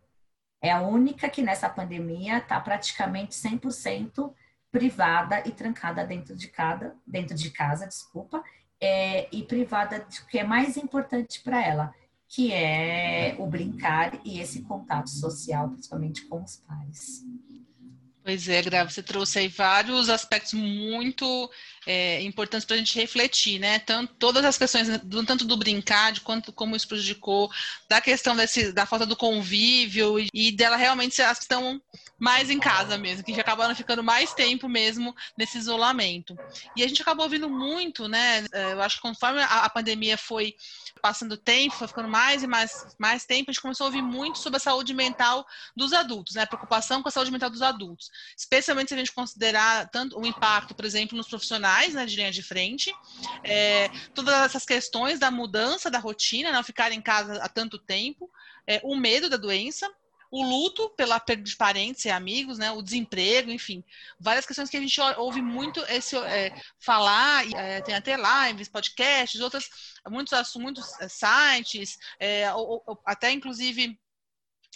É 0.60 0.70
a 0.72 0.80
única 0.80 1.28
que 1.28 1.42
nessa 1.42 1.68
pandemia 1.68 2.38
está 2.38 2.60
praticamente 2.60 3.34
100% 3.34 4.32
privada 4.70 5.42
e 5.46 5.52
trancada 5.52 6.04
dentro 6.04 6.36
de 6.36 6.48
cada, 6.48 6.94
dentro 7.06 7.34
de 7.34 7.50
casa, 7.50 7.86
desculpa, 7.86 8.42
é, 8.80 9.28
e 9.32 9.42
privada 9.42 10.00
do 10.00 10.26
que 10.26 10.38
é 10.38 10.44
mais 10.44 10.76
importante 10.76 11.40
para 11.40 11.64
ela, 11.64 11.94
que 12.28 12.52
é 12.52 13.34
o 13.38 13.46
brincar 13.46 14.20
e 14.24 14.38
esse 14.38 14.62
contato 14.62 15.08
social, 15.08 15.70
principalmente 15.70 16.26
com 16.26 16.42
os 16.42 16.56
pais. 16.56 17.24
Pois 18.28 18.46
é, 18.46 18.60
Gra, 18.60 18.84
você 18.84 19.02
trouxe 19.02 19.38
aí 19.38 19.48
vários 19.48 20.10
aspectos 20.10 20.52
muito 20.52 21.50
é, 21.86 22.20
importantes 22.20 22.66
para 22.66 22.76
a 22.76 22.78
gente 22.78 22.94
refletir, 22.94 23.58
né? 23.58 23.78
Tanto, 23.78 24.12
todas 24.18 24.44
as 24.44 24.58
questões, 24.58 24.86
tanto 25.26 25.46
do 25.46 25.56
brincar, 25.56 26.12
de 26.12 26.20
quanto 26.20 26.52
como 26.52 26.76
isso 26.76 26.86
prejudicou, 26.86 27.50
da 27.88 28.02
questão 28.02 28.36
desse, 28.36 28.70
da 28.70 28.84
falta 28.84 29.06
do 29.06 29.16
convívio 29.16 30.20
e, 30.20 30.28
e 30.34 30.52
dela 30.52 30.76
realmente 30.76 31.18
elas 31.22 31.38
estão 31.38 31.80
mais 32.18 32.50
em 32.50 32.58
casa 32.58 32.98
mesmo, 32.98 33.22
que 33.22 33.40
acabaram 33.40 33.74
ficando 33.74 34.02
mais 34.02 34.34
tempo 34.34 34.68
mesmo 34.68 35.14
nesse 35.36 35.56
isolamento. 35.56 36.36
E 36.74 36.82
a 36.82 36.88
gente 36.88 37.00
acabou 37.00 37.24
ouvindo 37.24 37.48
muito, 37.48 38.08
né? 38.08 38.44
É, 38.52 38.72
eu 38.72 38.82
acho 38.82 38.96
que 38.96 39.02
conforme 39.02 39.40
a, 39.40 39.68
pandemia 39.70 40.18
foi 40.18 40.54
passando 41.00 41.36
tempo, 41.36 41.76
foi 41.76 41.86
ficando 41.86 42.08
mais 42.08 42.42
e 42.42 42.46
mais, 42.46 42.96
mais 42.98 43.24
tempo, 43.24 43.50
a 43.50 43.52
gente 43.52 43.62
começou 43.62 43.84
a 43.84 43.88
ouvir 43.88 44.02
muito 44.02 44.38
sobre 44.38 44.56
a 44.56 44.60
saúde 44.60 44.92
mental 44.92 45.46
dos 45.76 45.92
adultos, 45.92 46.34
né? 46.34 46.42
A 46.42 46.46
preocupação 46.46 47.02
com 47.02 47.08
a 47.08 47.12
saúde 47.12 47.30
mental 47.30 47.50
dos 47.50 47.62
adultos. 47.62 48.10
Especialmente 48.36 48.88
se 48.88 48.94
a 48.94 48.98
gente 48.98 49.12
considerar 49.12 49.88
tanto 49.90 50.18
o 50.18 50.26
impacto, 50.26 50.74
por 50.74 50.84
exemplo, 50.84 51.16
nos 51.16 51.28
profissionais 51.28 51.94
né, 51.94 52.04
de 52.04 52.16
linha 52.16 52.32
de 52.32 52.42
frente, 52.42 52.92
é, 53.44 53.88
todas 54.14 54.34
essas 54.34 54.64
questões 54.64 55.18
da 55.20 55.30
mudança 55.30 55.90
da 55.90 55.98
rotina, 55.98 56.50
não 56.50 56.64
ficar 56.64 56.90
em 56.90 57.00
casa 57.00 57.34
há 57.42 57.48
tanto 57.48 57.78
tempo, 57.78 58.28
é, 58.66 58.80
o 58.84 58.96
medo 58.96 59.30
da 59.30 59.36
doença, 59.36 59.90
o 60.30 60.42
luto 60.42 60.90
pela 60.90 61.18
perda 61.18 61.42
de 61.42 61.56
parentes 61.56 62.04
e 62.04 62.10
amigos, 62.10 62.58
né, 62.58 62.70
o 62.70 62.82
desemprego, 62.82 63.50
enfim, 63.50 63.82
várias 64.20 64.46
questões 64.46 64.68
que 64.68 64.76
a 64.76 64.80
gente 64.80 65.00
ouve 65.16 65.40
muito 65.40 65.80
esse 65.88 66.16
é, 66.16 66.54
falar, 66.78 67.46
é, 67.54 67.80
tem 67.80 67.94
até 67.94 68.16
lives, 68.16 68.68
podcasts, 68.68 69.40
outras, 69.40 69.68
muitos, 70.08 70.54
muitos 70.56 71.00
é, 71.00 71.08
sites, 71.08 71.96
é, 72.18 72.52
ou, 72.54 72.82
ou, 72.86 73.00
até 73.06 73.32
inclusive 73.32 73.98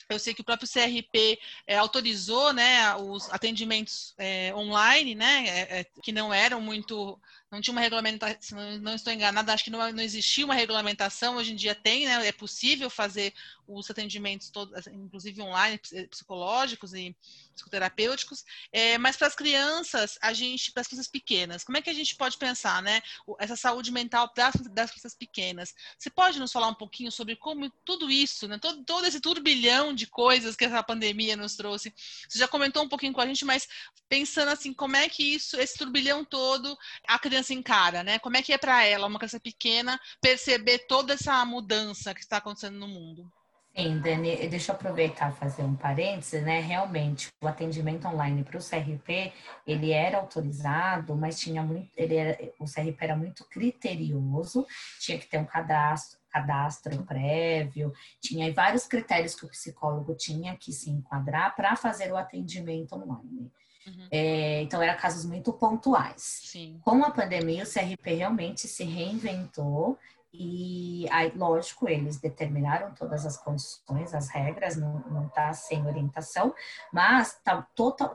eu 0.09 0.19
sei 0.19 0.35
que 0.35 0.41
o 0.41 0.45
próprio 0.45 0.69
CRP 0.69 1.39
é, 1.67 1.77
autorizou 1.77 2.53
né, 2.53 2.95
os 2.97 3.31
atendimentos 3.31 4.15
é, 4.19 4.55
online, 4.55 5.15
né, 5.15 5.45
é, 5.47 5.81
é, 5.81 5.85
que 6.03 6.13
não 6.13 6.33
eram 6.33 6.61
muito, 6.61 7.19
não 7.53 7.61
tinha 7.61 7.73
uma 7.73 7.83
regulamentação, 7.83 8.79
não 8.81 8.95
estou 8.95 9.13
enganada, 9.13 9.53
acho 9.53 9.65
que 9.65 9.71
não, 9.71 9.93
não 9.93 10.03
existia 10.03 10.43
uma 10.43 10.55
regulamentação, 10.55 11.37
hoje 11.37 11.53
em 11.53 11.57
dia 11.57 11.75
tem, 11.75 12.07
né, 12.07 12.27
é 12.27 12.33
possível 12.33 12.89
fazer 12.89 13.35
os 13.69 13.91
atendimentos 13.91 14.49
todos, 14.49 14.87
inclusive 14.87 15.41
online, 15.43 15.79
psicológicos 16.11 16.95
e 16.95 17.15
psicoterapêuticos, 17.55 18.43
é, 18.73 18.97
mas 18.97 19.17
para 19.17 19.27
as 19.27 19.35
crianças, 19.35 20.19
a 20.23 20.33
gente, 20.33 20.73
para 20.73 20.81
as 20.81 20.87
crianças 20.87 21.07
pequenas, 21.07 21.63
como 21.63 21.77
é 21.77 21.83
que 21.83 21.91
a 21.91 21.95
gente 21.95 22.17
pode 22.17 22.39
pensar, 22.39 22.83
né, 22.83 23.03
essa 23.39 23.55
saúde 23.55 23.93
mental 23.93 24.33
das, 24.35 24.55
das 24.71 24.91
crianças 24.91 25.15
pequenas? 25.15 25.75
Você 25.99 26.09
pode 26.09 26.39
nos 26.39 26.51
falar 26.51 26.69
um 26.69 26.75
pouquinho 26.75 27.13
sobre 27.13 27.37
como 27.37 27.71
tudo 27.85 28.11
isso, 28.11 28.49
né, 28.49 28.59
todo, 28.59 28.83
todo 28.85 29.07
esse 29.07 29.21
turbilhão 29.21 29.95
de 29.95 30.07
coisas 30.07 30.57
que 30.57 30.65
essa 30.65 30.83
pandemia 30.83 31.37
nos 31.37 31.55
trouxe? 31.55 31.95
Você 32.27 32.39
já 32.39 32.49
comentou 32.49 32.83
um 32.83 32.89
pouquinho 32.89 33.13
com 33.13 33.21
a 33.21 33.27
gente, 33.27 33.45
mas 33.45 33.69
pensando 34.09 34.49
assim, 34.49 34.73
como 34.73 34.97
é 34.97 35.07
que 35.09 35.23
isso, 35.23 35.61
esse 35.61 35.77
turbilhão 35.77 36.25
todo, 36.25 36.77
a 37.07 37.19
criança 37.19 37.42
encara, 37.51 38.03
né? 38.03 38.19
Como 38.19 38.37
é 38.37 38.43
que 38.43 38.53
é 38.53 38.59
para 38.59 38.85
ela, 38.85 39.07
uma 39.07 39.19
criança 39.19 39.41
pequena, 39.41 39.99
perceber 40.21 40.87
toda 40.87 41.15
essa 41.15 41.45
mudança 41.45 42.15
que 42.15 42.21
está 42.21 42.39
acontecendo 42.39 42.79
no 42.79 42.89
mundo? 42.89 43.31
Sim, 43.75 44.01
Dani, 44.01 44.37
deixa 44.49 44.71
eu 44.71 44.77
aproveitar 44.77 45.33
fazer 45.33 45.63
um 45.63 45.75
parêntese, 45.75 46.43
né? 46.43 46.61
Realmente, 46.61 47.29
o 47.43 47.49
atendimento 47.49 48.07
online 48.07 48.45
para 48.45 48.59
o 48.59 48.63
CRP, 48.63 49.33
ele 49.67 49.93
era 49.93 50.19
autorizado, 50.19 51.17
mas 51.17 51.41
tinha 51.41 51.63
muito, 51.63 51.91
ele 51.97 52.17
era, 52.17 52.39
o 52.59 52.67
CRP 52.67 52.97
era 53.01 53.17
muito 53.17 53.47
criterioso, 53.49 54.67
tinha 55.01 55.19
que 55.19 55.27
ter 55.27 55.39
um 55.39 55.47
cadastro, 55.47 56.19
cadastro 56.29 57.03
prévio, 57.05 57.95
tinha 58.21 58.53
vários 58.53 58.87
critérios 58.87 59.35
que 59.35 59.47
o 59.47 59.49
psicólogo 59.49 60.15
tinha 60.17 60.55
que 60.55 60.71
se 60.71 60.91
enquadrar 60.91 61.57
para 61.57 61.75
fazer 61.75 62.13
o 62.13 62.17
atendimento 62.19 62.95
online. 62.95 63.51
Uhum. 63.87 64.09
É, 64.11 64.63
então, 64.63 64.83
eram 64.83 64.99
casos 64.99 65.25
muito 65.25 65.53
pontuais. 65.53 66.41
Sim. 66.45 66.81
Com 66.83 67.05
a 67.05 67.11
pandemia, 67.11 67.65
o 67.65 67.67
CRP 67.67 68.15
realmente 68.15 68.69
se 68.69 68.85
reinventou 68.85 69.99
e 70.35 71.07
aí, 71.11 71.31
lógico, 71.37 71.87
eles 71.87 72.17
determinaram 72.17 72.95
todas 72.95 73.27
as 73.27 73.37
condições, 73.37 74.15
as 74.15 74.31
regras, 74.31 74.77
não 74.77 75.27
está 75.27 75.53
sem 75.53 75.87
orientação, 75.87 76.55
mas 76.91 77.37
está 77.37 77.61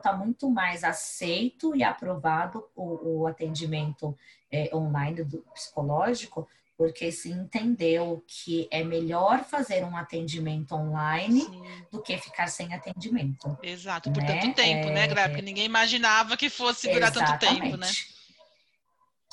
tá 0.02 0.12
muito 0.12 0.50
mais 0.50 0.82
aceito 0.82 1.76
e 1.76 1.84
aprovado 1.84 2.64
o, 2.74 3.20
o 3.20 3.26
atendimento 3.28 4.16
é, 4.50 4.74
online 4.74 5.22
do 5.22 5.38
psicológico, 5.54 6.48
porque 6.78 7.10
se 7.10 7.28
entendeu 7.28 8.24
que 8.24 8.68
é 8.70 8.84
melhor 8.84 9.42
fazer 9.42 9.84
um 9.84 9.96
atendimento 9.96 10.76
online 10.76 11.40
Sim. 11.40 11.62
do 11.90 12.00
que 12.00 12.16
ficar 12.16 12.46
sem 12.46 12.72
atendimento. 12.72 13.58
Exato, 13.60 14.12
por 14.12 14.22
né? 14.22 14.40
tanto 14.40 14.54
tempo, 14.54 14.86
é... 14.86 14.92
né, 14.92 15.08
Gra? 15.08 15.28
Porque 15.28 15.42
ninguém 15.42 15.64
imaginava 15.64 16.36
que 16.36 16.48
fosse 16.48 16.88
durar 16.88 17.10
Exatamente. 17.10 17.40
tanto 17.40 17.60
tempo, 17.60 17.76
né? 17.76 17.88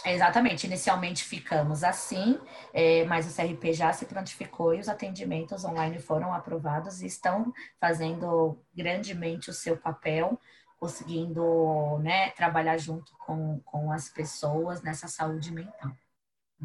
Exatamente, 0.04 0.66
inicialmente 0.66 1.24
ficamos 1.24 1.84
assim, 1.84 2.40
é, 2.74 3.06
mas 3.06 3.28
o 3.28 3.36
CRP 3.36 3.74
já 3.74 3.94
se 3.94 4.06
prontificou 4.06 4.74
e 4.74 4.80
os 4.80 4.90
atendimentos 4.90 5.64
online 5.64 6.00
foram 6.00 6.34
aprovados 6.34 7.02
e 7.02 7.06
estão 7.06 7.54
fazendo 7.80 8.60
grandemente 8.76 9.50
o 9.52 9.54
seu 9.54 9.78
papel, 9.78 10.40
conseguindo 10.80 11.98
né, 12.00 12.32
trabalhar 12.32 12.78
junto 12.78 13.16
com, 13.18 13.60
com 13.60 13.92
as 13.92 14.10
pessoas 14.10 14.82
nessa 14.82 15.08
saúde 15.08 15.52
mental. 15.52 15.92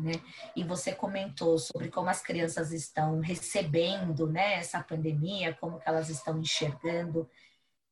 Né? 0.00 0.12
E 0.56 0.64
você 0.64 0.94
comentou 0.94 1.58
sobre 1.58 1.88
como 1.88 2.08
as 2.08 2.22
crianças 2.22 2.72
estão 2.72 3.20
recebendo 3.20 4.26
né, 4.26 4.54
essa 4.54 4.82
pandemia, 4.82 5.56
como 5.60 5.78
que 5.78 5.88
elas 5.88 6.08
estão 6.08 6.38
enxergando. 6.38 7.28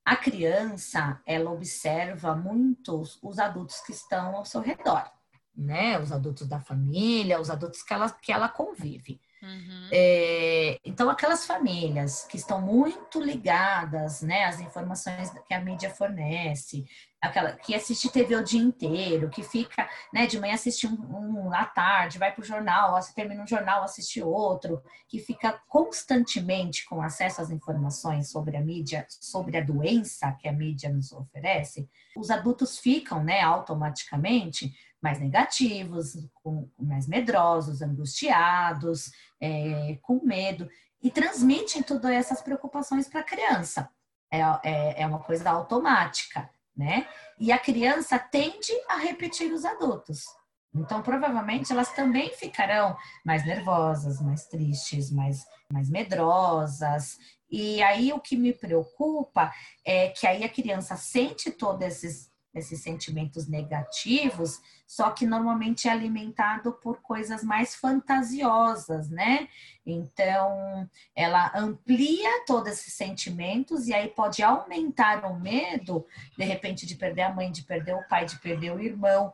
A 0.05 0.17
criança, 0.17 1.21
ela 1.27 1.51
observa 1.51 2.35
muito 2.35 3.03
os 3.23 3.39
adultos 3.39 3.81
que 3.81 3.93
estão 3.93 4.37
ao 4.37 4.45
seu 4.45 4.61
redor 4.61 5.11
né? 5.59 5.99
Os 5.99 6.13
adultos 6.13 6.47
da 6.47 6.61
família, 6.61 7.41
os 7.41 7.51
adultos 7.51 7.83
que 7.83 7.93
ela, 7.93 8.09
que 8.11 8.33
ela 8.33 8.49
convive. 8.49 9.21
Uhum. 9.43 9.89
É, 9.93 10.79
então, 10.85 11.09
aquelas 11.09 11.47
famílias 11.47 12.25
que 12.25 12.37
estão 12.37 12.61
muito 12.61 13.21
ligadas 13.21 14.21
né, 14.21 14.45
às 14.45 14.61
informações 14.61 15.31
que 15.47 15.55
a 15.55 15.61
mídia 15.61 15.91
fornece, 15.91 16.85
aquela 17.21 17.53
que 17.53 17.75
assiste 17.75 18.11
TV 18.11 18.35
o 18.37 18.45
dia 18.45 18.61
inteiro, 18.61 19.31
que 19.31 19.43
fica, 19.43 19.89
né, 20.13 20.27
de 20.27 20.39
manhã 20.41 20.55
assiste 20.55 20.87
um, 20.87 21.47
um 21.47 21.55
à 21.55 21.65
tarde, 21.65 22.19
vai 22.19 22.33
para 22.33 22.43
o 22.43 22.45
jornal, 22.45 22.99
termina 23.15 23.43
um 23.43 23.47
jornal, 23.47 23.83
assiste 23.83 24.21
outro, 24.21 24.83
que 25.09 25.19
fica 25.21 25.61
constantemente 25.69 26.85
com 26.87 27.01
acesso 27.01 27.41
às 27.41 27.51
informações 27.51 28.31
sobre 28.31 28.57
a 28.57 28.61
mídia, 28.61 29.07
sobre 29.09 29.57
a 29.57 29.65
doença 29.65 30.33
que 30.41 30.49
a 30.49 30.53
mídia 30.53 30.91
nos 30.91 31.13
oferece, 31.13 31.89
os 32.17 32.31
adultos 32.31 32.79
ficam, 32.79 33.23
né, 33.23 33.41
automaticamente 33.41 34.73
mais 35.03 35.21
negativos, 35.21 36.17
com, 36.43 36.69
mais 36.79 37.07
medrosos, 37.07 37.83
angustiados, 37.83 39.11
é, 39.41 39.99
com 40.03 40.21
medo, 40.25 40.69
e 41.03 41.11
transmitem 41.11 41.83
todas 41.83 42.11
essas 42.11 42.43
preocupações 42.43 43.09
para 43.09 43.21
a 43.21 43.25
criança. 43.25 43.89
É, 44.31 44.41
é, 44.63 45.03
é 45.03 45.07
uma 45.07 45.21
coisa 45.21 45.51
automática 45.51 46.51
né? 46.79 47.09
E 47.41 47.51
a 47.51 47.59
criança 47.59 48.17
tende 48.19 48.73
a 48.89 48.97
repetir 48.99 49.53
os 49.53 49.65
adultos. 49.65 50.25
Então, 50.73 51.03
provavelmente, 51.03 51.73
elas 51.73 51.93
também 51.93 52.31
ficarão 52.35 52.97
mais 53.25 53.45
nervosas, 53.45 54.21
mais 54.21 54.47
tristes, 54.47 55.11
mais, 55.11 55.45
mais 55.73 55.91
medrosas. 55.91 57.19
E 57.51 57.83
aí, 57.83 58.13
o 58.13 58.21
que 58.21 58.37
me 58.37 58.53
preocupa 58.53 59.53
é 59.85 60.11
que 60.11 60.25
aí 60.25 60.45
a 60.45 60.49
criança 60.49 60.95
sente 60.95 61.51
todos 61.51 61.85
esses 61.85 62.28
esses 62.55 62.83
sentimentos 62.83 63.47
negativos, 63.47 64.61
só 64.87 65.11
que 65.11 65.27
normalmente 65.27 65.87
é 65.87 65.91
alimentado 65.91 66.73
por 66.73 67.01
coisas 67.01 67.45
mais 67.45 67.75
fantasiosas, 67.75 69.09
né? 69.09 69.49
Então, 69.85 70.89
ela 71.15 71.53
amplia 71.55 72.45
todos 72.47 72.73
esses 72.73 72.95
sentimentos 72.95 73.87
e 73.87 73.95
aí 73.95 74.09
pode 74.09 74.43
aumentar 74.43 75.25
o 75.25 75.39
medo, 75.39 76.07
de 76.37 76.45
repente, 76.45 76.87
de 76.87 76.97
perder 76.97 77.23
a 77.23 77.35
mãe, 77.35 77.53
de 77.53 77.63
perder 77.63 77.95
o 77.95 78.09
pai, 78.09 78.25
de 78.25 78.39
perder 78.39 78.73
o 78.73 78.81
irmão. 78.81 79.33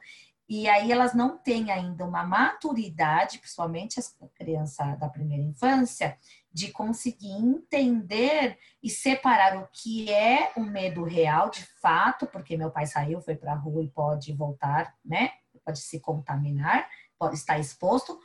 E 0.48 0.68
aí 0.68 0.92
elas 0.92 1.14
não 1.14 1.38
têm 1.38 1.70
ainda 1.70 2.04
uma 2.04 2.22
maturidade, 2.22 3.38
principalmente 3.38 3.98
as 3.98 4.14
crianças 4.34 4.98
da 4.98 5.08
primeira 5.08 5.42
infância, 5.42 6.18
de 6.52 6.70
conseguir 6.70 7.32
entender 7.32 8.58
e 8.82 8.90
separar 8.90 9.56
o 9.56 9.68
que 9.72 10.10
é 10.12 10.52
o 10.56 10.60
medo 10.60 11.02
real 11.02 11.48
de 11.48 11.64
fato, 11.80 12.26
porque 12.26 12.56
meu 12.56 12.70
pai 12.70 12.86
saiu, 12.86 13.20
foi 13.20 13.34
para 13.34 13.52
a 13.52 13.56
rua 13.56 13.82
e 13.82 13.88
pode 13.88 14.32
voltar, 14.34 14.94
né? 15.04 15.30
Pode 15.64 15.80
se 15.80 15.98
contaminar, 15.98 16.88
pode 17.18 17.36
estar 17.36 17.58
exposto. 17.58 18.18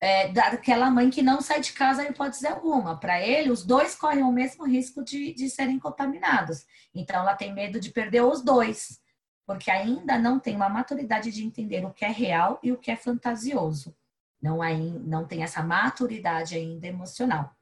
É, 0.00 0.28
daquela 0.28 0.90
mãe 0.90 1.10
que 1.10 1.22
não 1.22 1.40
sai 1.40 1.60
de 1.60 1.72
casa 1.72 2.04
em 2.04 2.10
hipótese 2.10 2.46
alguma. 2.46 3.00
Para 3.00 3.20
ele, 3.20 3.50
os 3.50 3.64
dois 3.64 3.94
correm 3.96 4.22
o 4.22 4.30
mesmo 4.30 4.64
risco 4.64 5.02
de, 5.02 5.34
de 5.34 5.50
serem 5.50 5.78
contaminados. 5.78 6.64
Então, 6.94 7.16
ela 7.16 7.34
tem 7.34 7.52
medo 7.52 7.80
de 7.80 7.90
perder 7.90 8.22
os 8.22 8.42
dois, 8.42 9.00
porque 9.46 9.70
ainda 9.70 10.18
não 10.18 10.40
tem 10.40 10.56
uma 10.56 10.68
maturidade 10.68 11.30
de 11.30 11.44
entender 11.44 11.84
o 11.84 11.92
que 11.92 12.04
é 12.04 12.10
real 12.10 12.58
e 12.62 12.72
o 12.72 12.76
que 12.76 12.90
é 12.90 12.96
fantasioso. 12.96 13.94
Não, 14.42 14.60
aí, 14.60 14.90
não 15.04 15.24
tem 15.24 15.42
essa 15.42 15.62
maturidade 15.62 16.56
ainda 16.56 16.86
emocional. 16.86 17.54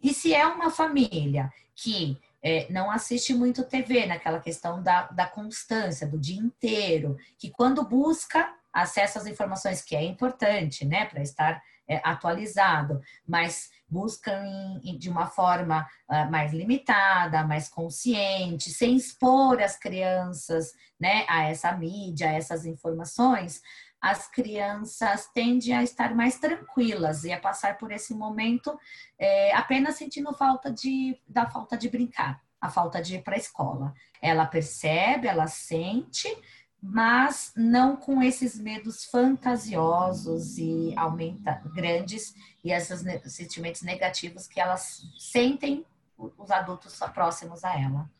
E 0.00 0.12
se 0.12 0.34
é 0.34 0.46
uma 0.46 0.70
família 0.70 1.50
que 1.74 2.18
é, 2.42 2.66
não 2.70 2.90
assiste 2.90 3.32
muito 3.32 3.64
TV, 3.64 4.04
naquela 4.06 4.40
questão 4.40 4.82
da, 4.82 5.06
da 5.08 5.26
constância, 5.26 6.06
do 6.06 6.18
dia 6.18 6.40
inteiro, 6.40 7.16
que 7.38 7.50
quando 7.50 7.84
busca 7.84 8.52
acesso 8.72 9.18
às 9.18 9.26
informações, 9.26 9.82
que 9.82 9.94
é 9.94 10.02
importante, 10.02 10.84
né, 10.84 11.06
para 11.06 11.22
estar 11.22 11.62
é, 11.88 12.00
atualizado, 12.02 13.00
mas 13.26 13.70
buscam 13.92 14.42
em, 14.82 14.96
de 14.96 15.10
uma 15.10 15.26
forma 15.26 15.86
uh, 16.08 16.30
mais 16.30 16.52
limitada, 16.52 17.44
mais 17.44 17.68
consciente, 17.68 18.70
sem 18.70 18.96
expor 18.96 19.60
as 19.60 19.76
crianças, 19.76 20.72
né, 20.98 21.26
a 21.28 21.42
essa 21.42 21.70
mídia, 21.72 22.30
a 22.30 22.32
essas 22.32 22.64
informações, 22.64 23.60
as 24.00 24.26
crianças 24.26 25.28
tendem 25.32 25.74
a 25.74 25.82
estar 25.82 26.14
mais 26.14 26.38
tranquilas 26.38 27.22
e 27.22 27.32
a 27.32 27.38
passar 27.38 27.76
por 27.76 27.92
esse 27.92 28.14
momento 28.14 28.76
é, 29.18 29.54
apenas 29.54 29.96
sentindo 29.96 30.32
falta 30.32 30.72
de, 30.72 31.20
da 31.28 31.48
falta 31.48 31.76
de 31.76 31.88
brincar, 31.88 32.40
a 32.60 32.70
falta 32.70 33.00
de 33.00 33.16
ir 33.16 33.22
para 33.22 33.34
a 33.34 33.38
escola. 33.38 33.94
Ela 34.20 34.46
percebe, 34.46 35.28
ela 35.28 35.46
sente, 35.46 36.28
mas 36.82 37.52
não 37.56 37.94
com 37.94 38.20
esses 38.20 38.58
medos 38.58 39.04
fantasiosos 39.04 40.58
e 40.58 40.92
aumenta 40.96 41.62
grandes 41.72 42.34
e 42.64 42.72
esses 42.72 43.04
sentimentos 43.32 43.82
negativos 43.82 44.48
que 44.48 44.60
elas 44.60 45.02
sentem 45.16 45.86
os 46.18 46.50
adultos 46.50 46.98
próximos 47.14 47.62
a 47.62 47.80
ela. 47.80 48.10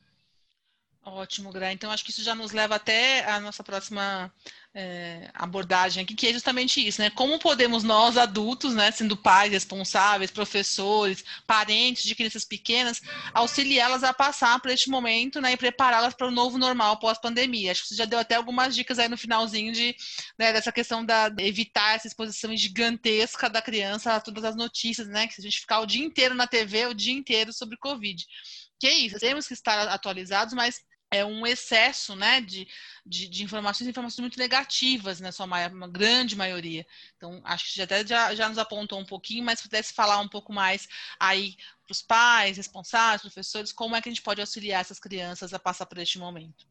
Ótimo, 1.04 1.50
Gra. 1.50 1.72
Então, 1.72 1.90
acho 1.90 2.04
que 2.04 2.12
isso 2.12 2.22
já 2.22 2.32
nos 2.32 2.52
leva 2.52 2.76
até 2.76 3.24
a 3.28 3.40
nossa 3.40 3.64
próxima 3.64 4.32
é, 4.72 5.28
abordagem 5.34 6.04
aqui, 6.04 6.14
que 6.14 6.28
é 6.28 6.32
justamente 6.32 6.86
isso, 6.86 7.00
né? 7.02 7.10
Como 7.10 7.40
podemos 7.40 7.82
nós, 7.82 8.16
adultos, 8.16 8.72
né, 8.72 8.88
sendo 8.92 9.16
pais 9.16 9.50
responsáveis, 9.50 10.30
professores, 10.30 11.24
parentes 11.44 12.04
de 12.04 12.14
crianças 12.14 12.44
pequenas, 12.44 13.00
auxiliá-las 13.34 14.04
a 14.04 14.14
passar 14.14 14.60
por 14.60 14.70
este 14.70 14.88
momento, 14.88 15.40
né, 15.40 15.52
e 15.52 15.56
prepará-las 15.56 16.14
para 16.14 16.28
o 16.28 16.30
novo 16.30 16.56
normal 16.56 16.96
pós-pandemia. 17.00 17.72
Acho 17.72 17.82
que 17.82 17.88
você 17.88 17.96
já 17.96 18.04
deu 18.04 18.20
até 18.20 18.36
algumas 18.36 18.72
dicas 18.72 19.00
aí 19.00 19.08
no 19.08 19.18
finalzinho 19.18 19.72
de, 19.72 19.96
né, 20.38 20.52
dessa 20.52 20.70
questão 20.70 21.04
da 21.04 21.32
evitar 21.38 21.96
essa 21.96 22.06
exposição 22.06 22.56
gigantesca 22.56 23.50
da 23.50 23.60
criança 23.60 24.14
a 24.14 24.20
todas 24.20 24.44
as 24.44 24.54
notícias, 24.54 25.08
né? 25.08 25.26
Que 25.26 25.34
se 25.34 25.40
a 25.40 25.44
gente 25.44 25.60
ficar 25.60 25.80
o 25.80 25.86
dia 25.86 26.04
inteiro 26.04 26.36
na 26.36 26.46
TV, 26.46 26.86
o 26.86 26.94
dia 26.94 27.12
inteiro 27.12 27.52
sobre 27.52 27.76
Covid. 27.76 28.24
Que 28.78 28.86
é 28.86 28.94
isso, 28.94 29.18
temos 29.18 29.48
que 29.48 29.54
estar 29.54 29.88
atualizados, 29.88 30.54
mas 30.54 30.80
é 31.12 31.24
um 31.24 31.46
excesso 31.46 32.16
né, 32.16 32.40
de, 32.40 32.66
de, 33.04 33.28
de, 33.28 33.44
informações, 33.44 33.86
informações 33.86 34.20
muito 34.20 34.38
negativas, 34.38 35.20
né, 35.20 35.30
sua 35.30 35.46
maior, 35.46 35.70
uma 35.70 35.86
grande 35.86 36.34
maioria. 36.34 36.86
Então, 37.16 37.40
acho 37.44 37.66
que 37.66 37.76
já 37.76 37.84
até 37.84 38.06
já, 38.06 38.34
já 38.34 38.48
nos 38.48 38.58
apontou 38.58 38.98
um 38.98 39.04
pouquinho, 39.04 39.44
mas 39.44 39.58
se 39.58 39.68
pudesse 39.68 39.92
falar 39.92 40.18
um 40.20 40.28
pouco 40.28 40.52
mais 40.52 40.88
aí 41.20 41.56
para 41.84 41.92
os 41.92 42.02
pais, 42.02 42.56
responsáveis, 42.56 43.20
professores, 43.20 43.72
como 43.72 43.94
é 43.94 44.00
que 44.00 44.08
a 44.08 44.12
gente 44.12 44.22
pode 44.22 44.40
auxiliar 44.40 44.80
essas 44.80 44.98
crianças 44.98 45.52
a 45.52 45.58
passar 45.58 45.84
por 45.84 45.98
este 45.98 46.18
momento? 46.18 46.66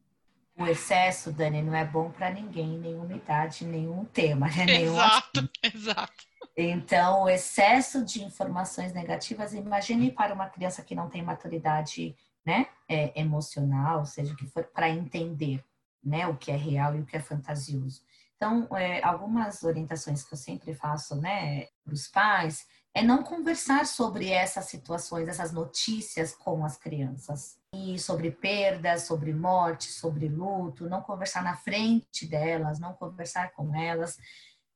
O 0.56 0.66
excesso, 0.66 1.32
Dani, 1.32 1.62
não 1.62 1.74
é 1.74 1.84
bom 1.84 2.10
para 2.10 2.30
ninguém, 2.30 2.78
nenhuma 2.78 3.14
idade, 3.14 3.64
nenhum 3.64 4.04
tema, 4.04 4.48
né? 4.48 4.66
Nenhum 4.66 4.94
exato, 4.94 5.38
assunto. 5.38 5.50
exato. 5.62 6.24
Então, 6.54 7.22
o 7.22 7.28
excesso 7.28 8.04
de 8.04 8.22
informações 8.22 8.92
negativas, 8.92 9.54
imagine 9.54 10.10
para 10.10 10.34
uma 10.34 10.50
criança 10.50 10.82
que 10.82 10.94
não 10.94 11.08
tem 11.08 11.22
maturidade 11.22 12.14
né, 12.44 12.66
é, 12.88 13.18
emocional, 13.20 14.04
seja 14.04 14.32
o 14.32 14.36
que 14.36 14.46
for, 14.46 14.64
para 14.64 14.88
entender 14.88 15.64
né, 16.02 16.26
o 16.26 16.36
que 16.36 16.50
é 16.50 16.56
real 16.56 16.96
e 16.96 17.00
o 17.00 17.06
que 17.06 17.16
é 17.16 17.20
fantasioso. 17.20 18.02
Então, 18.36 18.66
é, 18.76 19.02
algumas 19.04 19.62
orientações 19.62 20.24
que 20.24 20.34
eu 20.34 20.38
sempre 20.38 20.74
faço 20.74 21.14
né, 21.16 21.66
para 21.84 21.94
os 21.94 22.08
pais 22.08 22.66
é 22.94 23.02
não 23.02 23.22
conversar 23.22 23.86
sobre 23.86 24.28
essas 24.30 24.66
situações, 24.66 25.28
essas 25.28 25.52
notícias 25.52 26.34
com 26.34 26.64
as 26.64 26.76
crianças. 26.76 27.56
E 27.74 27.98
sobre 27.98 28.30
perdas, 28.30 29.02
sobre 29.04 29.32
morte, 29.32 29.90
sobre 29.90 30.28
luto, 30.28 30.90
não 30.90 31.00
conversar 31.00 31.42
na 31.42 31.56
frente 31.56 32.26
delas, 32.26 32.78
não 32.78 32.92
conversar 32.92 33.52
com 33.52 33.74
elas, 33.74 34.18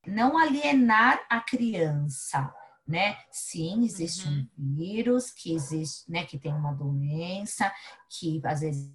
não 0.06 0.38
alienar 0.38 1.20
a 1.28 1.40
criança 1.40 2.54
né? 2.86 3.16
Sim, 3.30 3.84
existe 3.84 4.28
uhum. 4.28 4.46
um 4.58 4.74
vírus 4.74 5.30
que 5.30 5.54
existe, 5.54 6.10
né? 6.10 6.24
Que 6.24 6.38
tem 6.38 6.52
uma 6.52 6.72
doença 6.72 7.72
que 8.08 8.40
às 8.44 8.60
vezes 8.60 8.94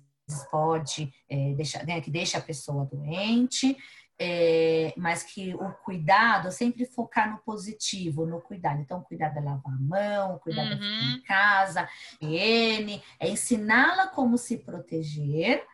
pode 0.49 1.13
é, 1.29 1.53
deixar, 1.53 1.85
né, 1.85 1.99
que 1.99 2.09
deixa 2.09 2.37
a 2.37 2.41
pessoa 2.41 2.85
doente, 2.85 3.75
é, 4.23 4.93
mas 4.95 5.23
que 5.23 5.53
o 5.55 5.71
cuidado 5.83 6.51
sempre 6.51 6.85
focar 6.85 7.31
no 7.31 7.39
positivo, 7.39 8.25
no 8.25 8.39
cuidado. 8.39 8.79
Então, 8.79 9.01
cuidar 9.01 9.29
de 9.29 9.39
lavar 9.39 9.73
a 9.73 9.81
mão, 9.81 10.39
cuidar 10.39 10.63
uhum. 10.63 10.77
ficar 10.77 11.17
em 11.17 11.21
casa, 11.23 11.89
higiene, 12.21 13.03
é 13.19 13.29
ensiná-la 13.29 14.07
como 14.07 14.37
se 14.37 14.57
proteger 14.57 15.65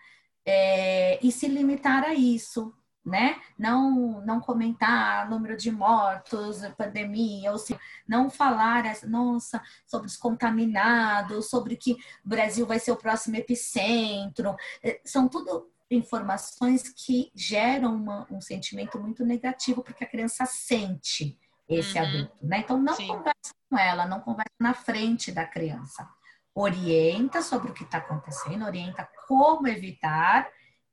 é, 0.46 1.20
e 1.22 1.30
se 1.30 1.48
limitar 1.48 2.04
a 2.06 2.14
isso, 2.14 2.74
né? 3.08 3.42
Não, 3.58 4.22
não 4.22 4.42
comentar 4.42 5.30
número 5.30 5.56
de 5.56 5.72
mortos, 5.72 6.60
pandemia, 6.78 7.52
ou 7.52 7.58
se 7.58 7.80
não 8.06 8.30
falar, 8.30 8.84
nossa, 9.08 9.62
sobre 9.86 10.08
os 10.08 10.18
contaminados, 10.18 11.50
sobre 11.50 11.78
que 11.78 11.94
o 11.94 12.30
Brasil 12.30 12.66
vai 12.66 12.80
ser 12.80 12.92
o 12.92 12.98
próximo 12.98 13.38
epicentro. 13.38 14.56
É, 14.84 15.00
são 15.06 15.28
tudo 15.30 15.72
informações 15.90 16.90
que 16.90 17.32
geram 17.34 17.96
uma, 17.96 18.28
um 18.30 18.42
sentimento 18.42 19.00
muito 19.00 19.26
negativo, 19.26 19.82
porque 19.82 20.04
a 20.04 20.10
criança 20.10 20.46
sente 20.46 21.40
esse 21.70 21.98
uhum. 21.98 22.06
adulto, 22.06 22.46
né? 22.46 22.60
Então, 22.60 22.78
não 22.78 22.94
Sim. 22.94 23.08
conversa 23.08 23.54
com 23.70 23.78
ela, 23.78 24.06
não 24.06 24.20
conversa 24.20 24.52
na 24.60 24.74
frente 24.74 25.32
da 25.32 25.46
criança. 25.46 26.08
Orienta 26.54 27.42
sobre 27.42 27.72
o 27.72 27.74
que 27.74 27.84
está 27.84 28.00
acontecendo, 28.00 28.66
orienta 28.66 29.08
como 29.28 29.68
evitar 29.68 30.50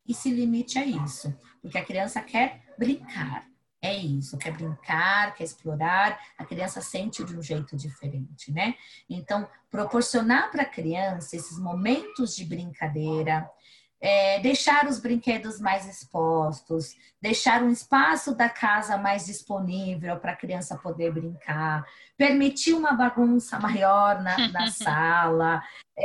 e 0.07 0.15
se 0.15 0.31
limite 0.31 0.79
a 0.79 0.85
isso, 0.85 1.37
porque 1.61 1.79
a 1.79 1.85
criança 1.85 2.21
quer 2.21 2.63
brincar, 2.79 3.47
é 3.85 3.95
isso, 3.95 4.39
quer 4.39 4.53
brincar, 4.53 5.35
quer 5.35 5.45
explorar, 5.45 6.19
a 6.39 6.45
criança 6.45 6.81
sente 6.81 7.23
de 7.23 7.37
um 7.37 7.43
jeito 7.43 7.77
diferente, 7.77 8.51
né? 8.51 8.75
Então, 9.09 9.47
proporcionar 9.71 10.51
para 10.51 10.63
a 10.63 10.69
criança 10.69 11.37
esses 11.37 11.59
momentos 11.59 12.35
de 12.35 12.47
brincadeira, 12.47 13.47
é, 14.05 14.39
deixar 14.41 14.87
os 14.87 15.01
brinquedos 15.01 15.59
mais 15.59 15.89
expostos, 15.89 16.95
deixar 17.23 17.63
um 17.63 17.71
espaço 17.71 18.35
da 18.35 18.51
casa 18.51 18.99
mais 18.99 19.25
disponível 19.25 20.19
para 20.19 20.33
a 20.33 20.37
criança 20.37 20.77
poder 20.77 21.11
brincar, 21.11 21.83
permitir 22.15 22.75
uma 22.75 22.93
bagunça 22.93 23.59
maior 23.59 24.21
na, 24.23 24.49
na 24.49 24.67
sala, 24.71 25.63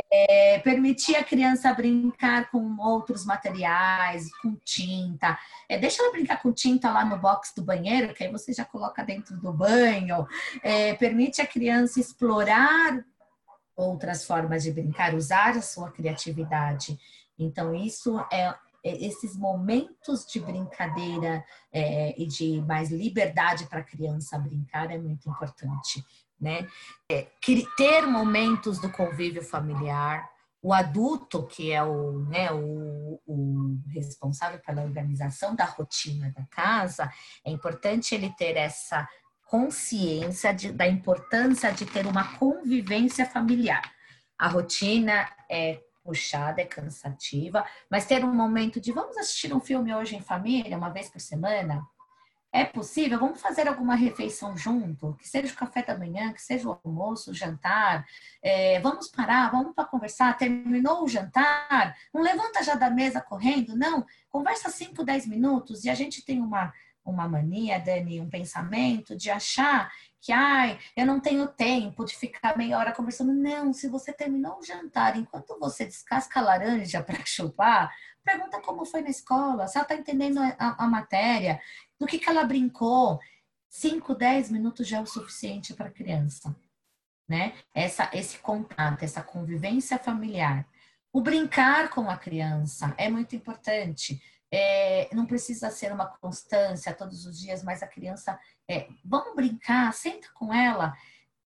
é, 0.10 0.60
permitir 0.60 1.18
a 1.18 1.26
criança 1.26 1.74
brincar 1.74 2.50
com 2.50 2.78
outros 2.80 3.26
materiais, 3.26 4.34
com 4.42 4.56
tinta. 4.64 5.38
É, 5.68 5.78
deixa 5.78 6.02
ela 6.02 6.14
brincar 6.14 6.42
com 6.42 6.54
tinta 6.54 6.90
lá 6.90 7.04
no 7.04 7.18
box 7.18 7.54
do 7.54 7.62
banheiro, 7.62 8.14
que 8.14 8.24
aí 8.24 8.32
você 8.32 8.54
já 8.54 8.64
coloca 8.64 9.04
dentro 9.04 9.36
do 9.36 9.52
banho. 9.52 10.26
É, 10.64 10.94
permite 10.94 11.42
a 11.42 11.46
criança 11.46 12.00
explorar 12.00 13.04
outras 13.76 14.26
formas 14.26 14.64
de 14.64 14.72
brincar, 14.72 15.14
usar 15.16 15.58
a 15.58 15.62
sua 15.62 15.92
criatividade. 15.92 16.98
Então, 17.40 17.74
isso 17.74 18.20
é, 18.32 18.54
é 18.84 19.06
esses 19.06 19.36
momentos 19.36 20.26
de 20.26 20.40
brincadeira 20.40 21.44
é, 21.72 22.14
e 22.22 22.28
de 22.28 22.62
mais 22.62 22.92
liberdade 22.92 23.66
para 23.66 23.80
a 23.80 23.84
criança 23.84 24.38
brincar 24.38 24.92
é 24.92 24.98
muito 24.98 25.30
importante, 25.30 26.04
né? 26.40 26.68
É, 27.10 27.28
ter 27.78 28.06
momentos 28.06 28.80
do 28.80 28.92
convívio 28.92 29.42
familiar, 29.42 30.30
o 30.62 30.74
adulto 30.74 31.48
que 31.48 31.72
é 31.72 31.82
o, 31.82 32.20
né, 32.26 32.52
o, 32.52 33.22
o, 33.26 33.80
responsável 33.88 34.60
pela 34.60 34.84
organização 34.84 35.56
da 35.56 35.64
rotina 35.64 36.34
da 36.36 36.44
casa, 36.46 37.12
é 37.46 37.52
importante 37.52 38.14
ele 38.14 38.30
ter 38.38 38.58
essa 38.58 39.08
consciência 39.48 40.54
de, 40.54 40.72
da 40.72 40.88
importância 40.88 41.72
de 41.72 41.86
ter 41.86 42.06
uma 42.06 42.38
convivência 42.38 43.26
familiar. 43.26 43.82
A 44.38 44.48
rotina 44.48 45.30
é 45.50 45.82
puxada, 46.10 46.60
é 46.60 46.66
cansativa, 46.66 47.64
mas 47.88 48.08
ter 48.08 48.26
um 48.26 48.34
momento 48.34 48.82
de 48.82 48.92
vamos 48.92 49.16
assistir 49.16 49.54
um 49.54 49.60
filme 49.60 49.94
hoje 49.94 50.16
em 50.16 50.22
família, 50.22 50.76
uma 50.76 50.90
vez 50.90 51.08
por 51.08 51.22
semana, 51.22 51.88
é 52.52 52.66
possível? 52.66 53.20
Vamos 53.20 53.40
fazer 53.40 53.68
alguma 53.68 53.94
refeição 53.94 54.58
junto, 54.58 55.14
que 55.20 55.28
seja 55.28 55.54
o 55.54 55.56
café 55.56 55.84
da 55.84 55.96
manhã, 55.96 56.34
que 56.34 56.42
seja 56.42 56.68
o 56.68 56.80
almoço, 56.84 57.30
o 57.30 57.34
jantar. 57.34 58.08
É, 58.42 58.80
vamos 58.80 59.08
parar, 59.08 59.52
vamos 59.52 59.76
para 59.76 59.86
conversar. 59.86 60.36
Terminou 60.36 61.04
o 61.04 61.08
jantar? 61.08 61.96
Não 62.12 62.24
levanta 62.24 62.64
já 62.64 62.74
da 62.74 62.90
mesa 62.90 63.22
correndo, 63.22 63.78
não. 63.78 64.04
Conversa 64.32 64.68
5, 64.68 65.04
10 65.04 65.28
minutos 65.28 65.86
e 65.86 65.92
a 65.92 65.94
gente 65.94 66.26
tem 66.26 66.42
uma, 66.42 66.74
uma 67.06 67.28
mania, 67.28 67.78
Dani, 67.78 68.20
um 68.20 68.30
pensamento 68.30 69.16
de 69.16 69.30
achar 69.30 69.92
que, 70.22 70.32
ai, 70.32 70.78
eu 70.96 71.06
não 71.06 71.20
tenho 71.20 71.48
tempo 71.48 72.04
de 72.06 72.16
ficar 72.16 72.58
meia 72.58 72.78
hora 72.78 72.92
conversando. 72.92 73.34
Não, 73.34 73.72
se 73.74 73.88
você 73.88 74.12
terminou 74.12 74.60
o 74.60 74.64
jantar, 74.64 75.18
enquanto 75.18 75.58
você 75.60 75.86
descasca 75.86 76.40
a 76.40 76.44
laranja 76.44 77.02
para 77.04 77.26
chupar, 77.26 77.94
pergunta 78.24 78.62
como 78.62 78.86
foi 78.86 79.02
na 79.02 79.10
escola, 79.10 79.68
se 79.68 79.78
ela 79.78 79.84
está 79.84 79.96
entendendo 79.96 80.40
a, 80.40 80.76
a, 80.84 80.88
matéria, 80.88 81.62
do 82.00 82.06
que, 82.06 82.20
que 82.20 82.30
ela 82.30 82.44
brincou. 82.44 83.20
5, 83.70 84.16
10 84.16 84.50
minutos 84.50 84.88
já 84.88 84.98
é 84.98 85.02
o 85.02 85.06
suficiente 85.06 85.76
para 85.76 85.90
a 85.90 85.92
criança, 85.92 86.56
né? 87.28 87.54
Essa, 87.74 88.10
esse 88.14 88.40
contato, 88.40 89.04
essa 89.04 89.22
convivência 89.22 90.00
familiar. 90.00 90.66
O 91.14 91.22
brincar 91.22 91.90
com 91.90 92.10
a 92.10 92.18
criança 92.18 92.94
é 92.98 93.10
muito 93.10 93.36
importante. 93.36 94.20
É, 94.52 95.10
não 95.14 95.26
precisa 95.26 95.70
ser 95.70 95.92
uma 95.92 96.08
constância 96.08 96.94
todos 96.94 97.26
os 97.26 97.40
dias, 97.40 97.64
mas 97.64 97.84
a 97.84 97.88
criança, 97.88 98.40
é, 98.68 98.88
vamos 99.06 99.36
brincar, 99.36 99.94
senta 99.94 100.28
com 100.34 100.54
ela, 100.54 100.96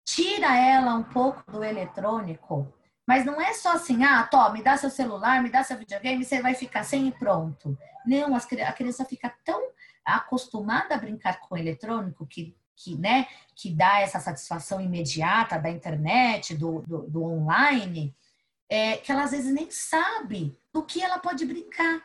tira 0.04 0.56
ela 0.56 0.94
um 0.94 1.04
pouco 1.04 1.42
do 1.50 1.64
eletrônico, 1.64 2.72
mas 3.06 3.24
não 3.24 3.40
é 3.40 3.54
só 3.54 3.72
assim, 3.72 4.04
ah, 4.04 4.22
Tó, 4.24 4.52
me 4.52 4.62
dá 4.62 4.76
seu 4.76 4.90
celular, 4.90 5.42
me 5.42 5.50
dá 5.50 5.64
seu 5.64 5.76
videogame, 5.78 6.24
você 6.24 6.40
vai 6.42 6.54
ficar 6.54 6.84
sem 6.84 7.08
e 7.08 7.12
pronto. 7.12 7.76
Não, 8.06 8.34
a 8.36 8.72
criança 8.72 9.04
fica 9.04 9.34
tão 9.44 9.70
acostumada 10.04 10.94
a 10.94 10.98
brincar 10.98 11.40
com 11.40 11.54
o 11.54 11.58
eletrônico 11.58 12.26
que, 12.26 12.56
que, 12.76 12.96
né, 12.96 13.26
que 13.54 13.70
dá 13.70 14.00
essa 14.00 14.20
satisfação 14.20 14.80
imediata 14.80 15.58
da 15.58 15.70
internet, 15.70 16.54
do, 16.54 16.82
do, 16.82 17.02
do 17.02 17.24
online, 17.24 18.14
é, 18.68 18.96
que 18.96 19.10
ela 19.10 19.24
às 19.24 19.32
vezes 19.32 19.52
nem 19.52 19.70
sabe 19.70 20.56
do 20.72 20.82
que 20.82 21.02
ela 21.02 21.18
pode 21.18 21.44
brincar. 21.44 22.00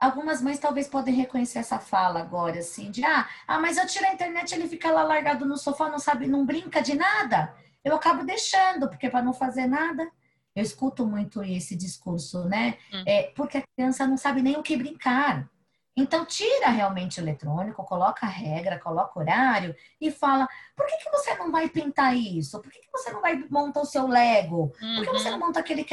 Algumas 0.00 0.40
mães 0.40 0.58
talvez 0.58 0.88
podem 0.88 1.14
reconhecer 1.14 1.58
essa 1.58 1.78
fala 1.78 2.20
agora, 2.20 2.58
assim, 2.60 2.90
de 2.90 3.04
ah, 3.04 3.28
ah, 3.46 3.58
mas 3.58 3.76
eu 3.76 3.86
tiro 3.86 4.06
a 4.06 4.12
internet, 4.14 4.54
ele 4.54 4.66
fica 4.66 4.90
lá 4.90 5.02
largado 5.02 5.44
no 5.44 5.58
sofá, 5.58 5.90
não 5.90 5.98
sabe, 5.98 6.26
não 6.26 6.46
brinca 6.46 6.80
de 6.80 6.94
nada. 6.96 7.54
Eu 7.84 7.94
acabo 7.94 8.24
deixando, 8.24 8.88
porque 8.88 9.10
para 9.10 9.22
não 9.22 9.34
fazer 9.34 9.66
nada. 9.66 10.10
Eu 10.56 10.62
escuto 10.62 11.06
muito 11.06 11.42
esse 11.42 11.76
discurso, 11.76 12.44
né? 12.44 12.78
Hum. 12.92 13.04
É, 13.06 13.32
porque 13.36 13.58
a 13.58 13.62
criança 13.76 14.06
não 14.06 14.16
sabe 14.16 14.42
nem 14.42 14.56
o 14.56 14.62
que 14.62 14.76
brincar. 14.76 15.48
Então, 15.96 16.24
tira 16.24 16.70
realmente 16.70 17.20
o 17.20 17.22
eletrônico, 17.22 17.84
coloca 17.84 18.24
a 18.24 18.28
regra, 18.28 18.78
coloca 18.78 19.18
horário 19.18 19.74
e 20.00 20.10
fala: 20.10 20.48
por 20.74 20.86
que, 20.86 20.96
que 20.96 21.10
você 21.10 21.34
não 21.34 21.52
vai 21.52 21.68
pintar 21.68 22.16
isso? 22.16 22.60
Por 22.60 22.70
que, 22.70 22.80
que 22.80 22.90
você 22.90 23.10
não 23.10 23.20
vai 23.20 23.44
montar 23.50 23.82
o 23.82 23.86
seu 23.86 24.06
Lego? 24.06 24.72
Por 24.96 25.04
que 25.04 25.12
você 25.12 25.30
não 25.30 25.38
uhum. 25.38 25.46
monta 25.46 25.60
aquele 25.60 25.84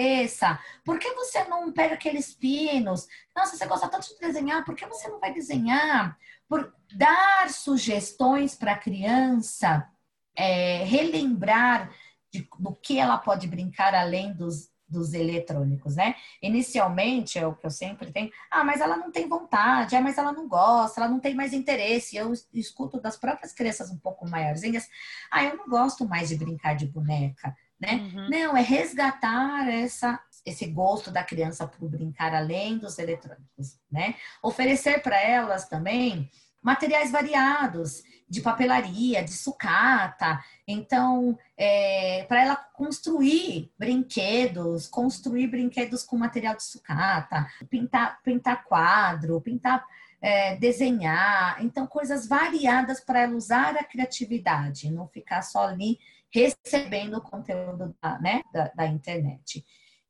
quebra-cabeça? 0.00 0.58
Por 0.84 0.98
que 0.98 1.12
você 1.14 1.44
não 1.44 1.70
pega 1.72 1.94
aqueles 1.94 2.34
pinos? 2.34 3.06
Nossa, 3.36 3.56
você 3.56 3.66
gosta 3.66 3.88
tanto 3.88 4.08
de 4.08 4.18
desenhar, 4.18 4.64
por 4.64 4.74
que 4.74 4.86
você 4.86 5.08
não 5.08 5.20
vai 5.20 5.32
desenhar? 5.32 6.16
Por 6.48 6.72
dar 6.94 7.50
sugestões 7.50 8.54
para 8.54 8.72
a 8.72 8.78
criança 8.78 9.86
é, 10.34 10.82
relembrar 10.84 11.92
de, 12.32 12.48
do 12.58 12.74
que 12.74 12.98
ela 12.98 13.18
pode 13.18 13.46
brincar 13.46 13.94
além 13.94 14.32
dos, 14.32 14.70
dos 14.88 15.12
eletrônicos, 15.12 15.94
né? 15.96 16.16
Inicialmente, 16.42 17.38
é 17.38 17.46
o 17.46 17.54
que 17.54 17.66
eu 17.66 17.70
sempre 17.70 18.10
tenho, 18.10 18.30
ah, 18.50 18.64
mas 18.64 18.80
ela 18.80 18.96
não 18.96 19.12
tem 19.12 19.28
vontade, 19.28 19.94
ah, 19.94 20.00
mas 20.00 20.18
ela 20.18 20.32
não 20.32 20.48
gosta, 20.48 21.00
ela 21.00 21.10
não 21.10 21.20
tem 21.20 21.34
mais 21.34 21.52
interesse. 21.52 22.16
Eu 22.16 22.32
escuto 22.52 23.00
das 23.00 23.16
próprias 23.16 23.52
crianças 23.52 23.90
um 23.90 23.98
pouco 23.98 24.28
maiorzinhas, 24.28 24.88
ah, 25.30 25.44
eu 25.44 25.56
não 25.56 25.68
gosto 25.68 26.08
mais 26.08 26.28
de 26.28 26.36
brincar 26.36 26.74
de 26.74 26.86
boneca, 26.86 27.54
né? 27.80 27.94
Uhum. 27.94 28.28
Não, 28.28 28.56
é 28.56 28.62
resgatar 28.62 29.68
essa 29.68 30.20
esse 30.44 30.66
gosto 30.66 31.10
da 31.10 31.22
criança 31.22 31.66
por 31.66 31.88
brincar 31.88 32.34
além 32.34 32.78
dos 32.78 32.98
eletrônicos, 32.98 33.78
né? 33.90 34.14
Oferecer 34.42 35.02
para 35.02 35.20
elas 35.20 35.68
também 35.68 36.30
materiais 36.62 37.10
variados 37.10 38.02
de 38.28 38.40
papelaria, 38.40 39.24
de 39.24 39.32
sucata. 39.32 40.42
Então, 40.66 41.36
é, 41.56 42.24
para 42.28 42.42
ela 42.42 42.56
construir 42.56 43.72
brinquedos, 43.78 44.86
construir 44.86 45.48
brinquedos 45.48 46.04
com 46.04 46.16
material 46.16 46.54
de 46.54 46.62
sucata, 46.62 47.46
pintar, 47.68 48.22
pintar 48.22 48.64
quadro, 48.64 49.40
pintar, 49.40 49.84
é, 50.22 50.54
desenhar. 50.56 51.62
Então, 51.64 51.86
coisas 51.86 52.28
variadas 52.28 53.00
para 53.00 53.20
ela 53.20 53.34
usar 53.34 53.74
a 53.76 53.84
criatividade, 53.84 54.90
não 54.90 55.08
ficar 55.08 55.42
só 55.42 55.66
ali 55.66 55.98
recebendo 56.32 57.16
o 57.16 57.22
conteúdo 57.22 57.94
da, 58.00 58.18
né, 58.20 58.42
da, 58.52 58.68
da 58.74 58.86
internet. 58.86 59.64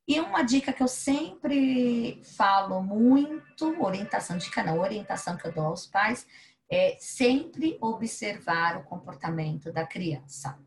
E 0.06 0.18
uma 0.18 0.42
dica 0.42 0.72
que 0.72 0.82
eu 0.82 0.88
sempre 0.88 2.20
falo 2.36 2.82
muito, 2.82 3.80
orientação, 3.80 4.36
dica 4.36 4.62
não, 4.62 4.80
orientação 4.80 5.36
que 5.36 5.46
eu 5.46 5.52
dou 5.52 5.66
aos 5.66 5.86
pais, 5.86 6.26
é 6.68 6.96
sempre 6.98 7.78
observar 7.80 8.76
o 8.76 8.84
comportamento 8.84 9.72
da 9.72 9.86
criança. 9.86 10.58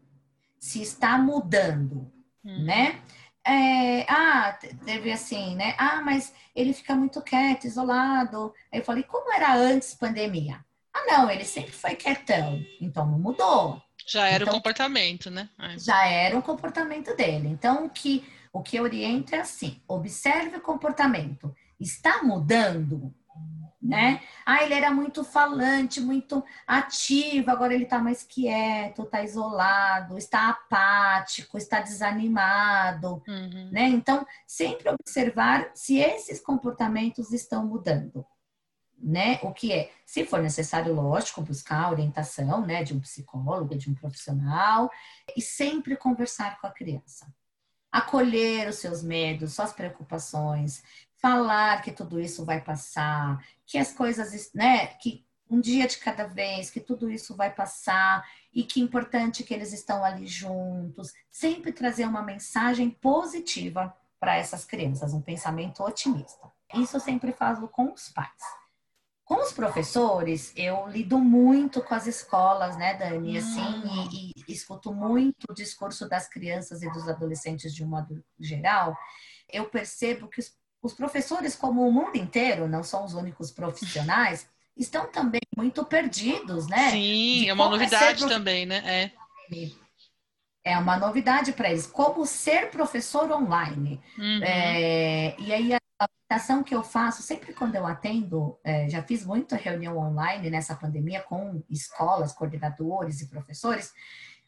Se 0.60 0.82
está 0.82 1.18
mudando, 1.18 2.12
hum. 2.44 2.64
né? 2.64 3.02
É, 3.46 4.04
ah, 4.10 4.58
teve 4.86 5.12
assim, 5.12 5.56
né? 5.56 5.76
Ah, 5.78 6.02
mas 6.02 6.34
ele 6.56 6.72
fica 6.72 6.96
muito 6.96 7.22
quieto, 7.22 7.66
isolado. 7.66 8.54
Aí 8.72 8.80
eu 8.80 8.86
falei, 8.86 9.04
como 9.04 9.34
era 9.34 9.54
antes 9.56 9.94
pandemia? 9.94 10.64
Ah, 10.94 11.06
não, 11.06 11.30
ele 11.30 11.44
sempre 11.44 11.72
foi 11.72 11.96
quietão, 11.96 12.64
então 12.80 13.06
não 13.06 13.20
mudou. 13.20 13.82
Já 14.06 14.28
era 14.28 14.44
então, 14.44 14.54
o 14.54 14.58
comportamento, 14.58 15.30
né? 15.30 15.50
É. 15.60 15.78
Já 15.78 16.06
era 16.06 16.38
o 16.38 16.44
comportamento 16.44 17.16
dele. 17.16 17.48
Então, 17.48 17.86
o 17.86 17.90
que, 17.90 18.24
o 18.52 18.62
que 18.62 18.80
oriento 18.80 19.36
é 19.36 19.40
assim: 19.40 19.82
observe 19.88 20.58
o 20.58 20.62
comportamento. 20.62 21.56
Está 21.80 22.24
mudando? 22.24 23.14
né? 23.84 24.22
Ah, 24.46 24.64
ele 24.64 24.74
era 24.74 24.92
muito 24.92 25.24
falante, 25.26 26.00
muito 26.00 26.44
ativo, 26.66 27.52
agora 27.52 27.74
ele 27.74 27.84
está 27.84 28.00
mais 28.00 28.24
quieto, 28.24 29.04
está 29.04 29.22
isolado, 29.22 30.18
está 30.18 30.50
apático, 30.50 31.58
está 31.58 31.82
desanimado, 31.82 33.22
uhum. 33.28 33.70
né? 33.72 33.90
Então, 33.90 34.26
sempre 34.48 34.90
observar 34.90 35.70
se 35.76 35.98
esses 35.98 36.40
comportamentos 36.40 37.34
estão 37.34 37.66
mudando, 37.66 38.26
né? 39.04 39.40
O 39.44 39.52
que 39.52 39.72
é, 39.74 39.92
se 40.06 40.26
for 40.26 40.42
necessário, 40.42 40.94
lógico, 40.94 41.42
buscar 41.42 41.86
a 41.86 41.92
orientação, 41.92 42.66
né, 42.66 42.84
de 42.84 42.94
um 42.94 43.00
psicólogo, 43.00 43.76
de 43.76 43.90
um 43.90 43.94
profissional, 43.94 44.90
e 45.36 45.42
sempre 45.42 45.98
conversar 45.98 46.60
com 46.60 46.68
a 46.68 46.72
criança 46.72 47.28
acolher 47.94 48.68
os 48.68 48.78
seus 48.78 49.04
medos, 49.04 49.54
suas 49.54 49.72
preocupações, 49.72 50.84
falar 51.18 51.84
que 51.84 51.92
tudo 51.92 52.20
isso 52.20 52.44
vai 52.44 52.60
passar, 52.60 53.40
que 53.68 53.78
as 53.78 53.94
coisas, 53.94 54.52
né, 54.52 54.88
que 54.88 55.24
um 55.48 55.62
dia 55.62 55.88
de 55.88 56.00
cada 56.00 56.26
vez, 56.26 56.72
que 56.72 56.80
tudo 56.80 57.12
isso 57.12 57.36
vai 57.36 57.54
passar 57.54 58.28
e 58.52 58.64
que 58.64 58.82
é 58.82 58.84
importante 58.84 59.44
que 59.44 59.54
eles 59.54 59.72
estão 59.72 60.04
ali 60.04 60.26
juntos. 60.26 61.14
Sempre 61.30 61.72
trazer 61.72 62.06
uma 62.06 62.24
mensagem 62.24 62.90
positiva 62.90 63.96
para 64.20 64.38
essas 64.38 64.66
crianças, 64.66 65.14
um 65.14 65.22
pensamento 65.22 65.84
otimista. 65.84 66.52
Isso 66.74 67.00
sempre 67.00 67.32
faço 67.32 67.68
com 67.68 67.94
os 67.94 68.10
pais. 68.10 68.63
Com 69.34 69.42
os 69.42 69.52
professores, 69.52 70.54
eu 70.56 70.88
lido 70.88 71.18
muito 71.18 71.82
com 71.82 71.96
as 71.96 72.06
escolas, 72.06 72.78
né, 72.78 72.94
Dani? 72.94 73.40
Assim, 73.40 73.62
hum. 73.62 74.08
e, 74.12 74.32
e 74.48 74.54
escuto 74.54 74.94
muito 74.94 75.48
o 75.50 75.56
discurso 75.56 76.08
das 76.08 76.30
crianças 76.30 76.84
e 76.84 76.92
dos 76.92 77.10
adolescentes 77.10 77.74
de 77.74 77.84
um 77.84 77.88
modo 77.88 78.24
geral. 78.40 78.96
Eu 79.52 79.66
percebo 79.66 80.28
que 80.28 80.40
os, 80.40 80.52
os 80.84 80.94
professores, 80.94 81.56
como 81.56 81.82
o 81.82 81.92
mundo 81.92 82.16
inteiro, 82.16 82.68
não 82.68 82.84
são 82.84 83.04
os 83.04 83.16
únicos 83.16 83.50
profissionais, 83.50 84.48
estão 84.78 85.12
também 85.12 85.42
muito 85.58 85.84
perdidos, 85.84 86.68
né? 86.68 86.92
Sim, 86.92 87.50
é 87.50 87.54
uma 87.54 87.70
novidade 87.70 88.28
também, 88.28 88.68
né? 88.68 88.84
É. 88.86 89.12
É 90.64 90.78
uma 90.78 90.96
novidade 90.96 91.54
para 91.54 91.72
eles. 91.72 91.88
Como 91.88 92.24
ser 92.28 92.70
professor 92.70 93.32
online. 93.32 94.00
Uhum. 94.16 94.44
É, 94.44 95.36
e 95.40 95.52
aí 95.52 95.74
a 95.74 95.83
orientação 96.34 96.64
que 96.64 96.74
eu 96.74 96.84
faço, 96.84 97.22
sempre 97.22 97.54
quando 97.54 97.76
eu 97.76 97.86
atendo, 97.86 98.58
é, 98.64 98.90
já 98.90 99.04
fiz 99.04 99.24
muita 99.24 99.56
reunião 99.56 99.98
online 99.98 100.50
nessa 100.50 100.76
pandemia 100.76 101.22
com 101.22 101.62
escolas, 101.70 102.34
coordenadores 102.34 103.22
e 103.22 103.28
professores, 103.28 103.94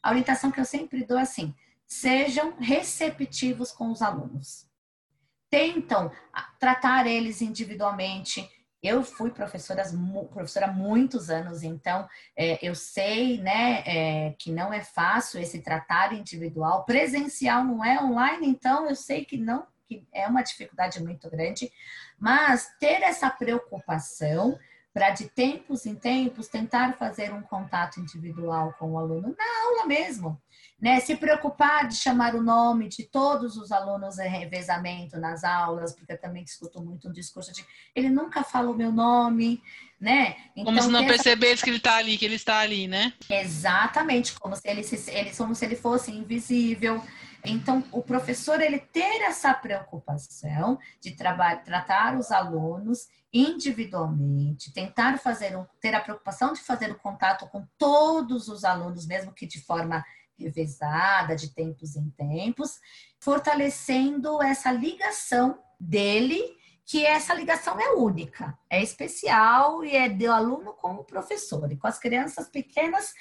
a 0.02 0.10
orientação 0.10 0.52
que 0.52 0.60
eu 0.60 0.66
sempre 0.66 1.06
dou 1.06 1.20
é 1.20 1.22
assim, 1.22 1.54
sejam 1.86 2.56
receptivos 2.58 3.72
com 3.72 3.92
os 3.92 4.02
alunos. 4.02 4.68
Tentam 5.50 6.12
tratar 6.60 7.06
eles 7.06 7.42
individualmente, 7.42 8.50
eu 8.82 9.04
fui 9.04 9.30
professora, 9.30 9.84
professora 10.32 10.68
há 10.68 10.72
muitos 10.72 11.30
anos, 11.30 11.62
então 11.62 12.08
é, 12.36 12.58
eu 12.68 12.74
sei 12.74 13.38
né, 13.40 13.84
é, 13.86 14.36
que 14.40 14.52
não 14.52 14.74
é 14.74 14.82
fácil 14.82 15.40
esse 15.40 15.62
tratar 15.62 16.14
individual. 16.14 16.84
Presencial 16.84 17.64
não 17.64 17.86
é 17.86 18.02
online, 18.02 18.48
então 18.48 18.88
eu 18.90 18.96
sei 18.96 19.24
que 19.24 19.38
não 19.38 19.68
que 19.88 20.08
é 20.14 20.28
uma 20.28 20.42
dificuldade 20.42 21.02
muito 21.04 21.30
grande, 21.30 21.72
mas 22.20 22.70
ter 22.80 23.02
essa 23.02 23.30
preocupação 23.30 24.58
para 24.96 25.10
de 25.10 25.28
tempos 25.28 25.86
em 25.86 25.94
tempos 25.94 26.48
tentar 26.48 26.94
fazer 26.94 27.34
um 27.34 27.42
contato 27.42 28.00
individual 28.00 28.74
com 28.80 28.94
o 28.94 28.98
aluno 28.98 29.36
na 29.38 29.68
aula 29.68 29.86
mesmo, 29.86 30.42
né? 30.80 31.02
Se 31.02 31.18
preocupar 31.18 31.90
de 31.90 31.96
chamar 31.96 32.34
o 32.34 32.42
nome 32.42 32.88
de 32.88 33.04
todos 33.04 33.58
os 33.58 33.74
alunos 33.74 34.18
em 34.20 34.30
revezamento 34.30 35.20
nas 35.20 35.44
aulas, 35.44 35.94
porque 35.94 36.14
eu 36.14 36.22
também 36.22 36.46
discuto 36.46 36.82
muito 36.82 37.10
um 37.10 37.12
discurso 37.12 37.52
de 37.52 37.66
ele 37.94 38.10
nunca 38.10 38.42
fala 38.42 38.72
o 38.72 38.74
meu 38.74 38.90
nome, 38.90 39.62
né? 40.00 40.38
Então, 40.56 40.64
como 40.64 40.82
se 40.82 40.88
não 40.88 41.06
percebesse 41.06 41.56
essa... 41.56 41.64
que 41.66 41.70
ele 41.72 41.78
está 41.78 41.96
ali, 41.98 42.18
que 42.18 42.24
ele 42.24 42.36
está 42.36 42.60
ali, 42.60 42.88
né? 42.88 43.12
Exatamente, 43.30 44.40
como 44.40 44.56
se 44.56 44.62
ele, 44.64 44.82
se, 44.82 45.12
ele, 45.12 45.36
como 45.36 45.54
se 45.54 45.66
ele 45.66 45.76
fosse 45.76 46.10
invisível. 46.10 47.04
Então, 47.48 47.84
o 47.92 48.02
professor 48.02 48.60
ele 48.62 48.80
ter 48.80 49.22
essa 49.22 49.54
preocupação 49.54 50.80
de 51.00 51.12
tratar 51.12 52.18
os 52.18 52.32
alunos 52.32 53.08
individualmente, 53.32 54.74
tentar 54.74 55.20
fazer 55.20 55.58
um, 55.58 55.66
ter 55.82 55.94
a 55.94 56.02
preocupação 56.02 56.54
de 56.54 56.62
fazer 56.62 56.92
o 56.92 57.00
contato 57.00 57.48
com 57.48 57.66
todos 57.78 58.48
os 58.48 58.64
alunos, 58.64 59.06
mesmo 59.06 59.34
que 59.34 59.46
de 59.46 59.62
forma 59.62 60.04
revezada, 60.38 61.36
de 61.36 61.54
tempos 61.54 61.96
em 61.96 62.10
tempos, 62.12 62.80
fortalecendo 63.20 64.42
essa 64.42 64.72
ligação 64.72 65.60
dele, 65.80 66.42
que 66.86 67.06
essa 67.06 67.34
ligação 67.34 67.80
é 67.80 67.94
única, 67.96 68.58
é 68.70 68.82
especial 68.82 69.84
e 69.84 69.96
é 69.96 70.08
do 70.08 70.32
aluno 70.32 70.74
com 70.74 70.94
o 70.94 71.04
professor. 71.04 71.72
E 71.72 71.78
com 71.78 71.88
as 71.88 71.98
crianças 71.98 72.48
pequenas, 72.48 73.14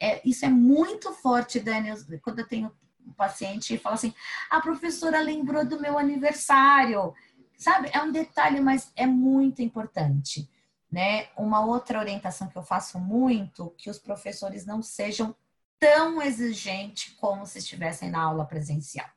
é, 0.00 0.20
isso 0.28 0.44
é 0.44 0.48
muito 0.48 1.12
forte, 1.12 1.60
Dani. 1.60 1.90
Quando 2.20 2.40
eu 2.40 2.48
tenho 2.48 2.72
um 3.06 3.12
paciente 3.12 3.74
e 3.74 3.78
fala 3.78 3.94
assim: 3.94 4.14
a 4.50 4.60
professora 4.60 5.20
lembrou 5.20 5.64
do 5.64 5.80
meu 5.80 5.98
aniversário. 5.98 7.14
Sabe? 7.56 7.90
É 7.92 8.02
um 8.02 8.10
detalhe, 8.10 8.60
mas 8.60 8.90
é 8.96 9.06
muito 9.06 9.62
importante. 9.62 10.50
Né? 10.90 11.28
Uma 11.36 11.64
outra 11.64 11.98
orientação 11.98 12.48
que 12.48 12.58
eu 12.58 12.62
faço 12.62 12.98
muito, 12.98 13.70
que 13.78 13.88
os 13.88 13.98
professores 13.98 14.66
não 14.66 14.82
sejam 14.82 15.34
tão 15.78 16.20
exigentes 16.20 17.14
como 17.14 17.46
se 17.46 17.58
estivessem 17.58 18.10
na 18.10 18.22
aula 18.22 18.44
presencial. 18.44 19.08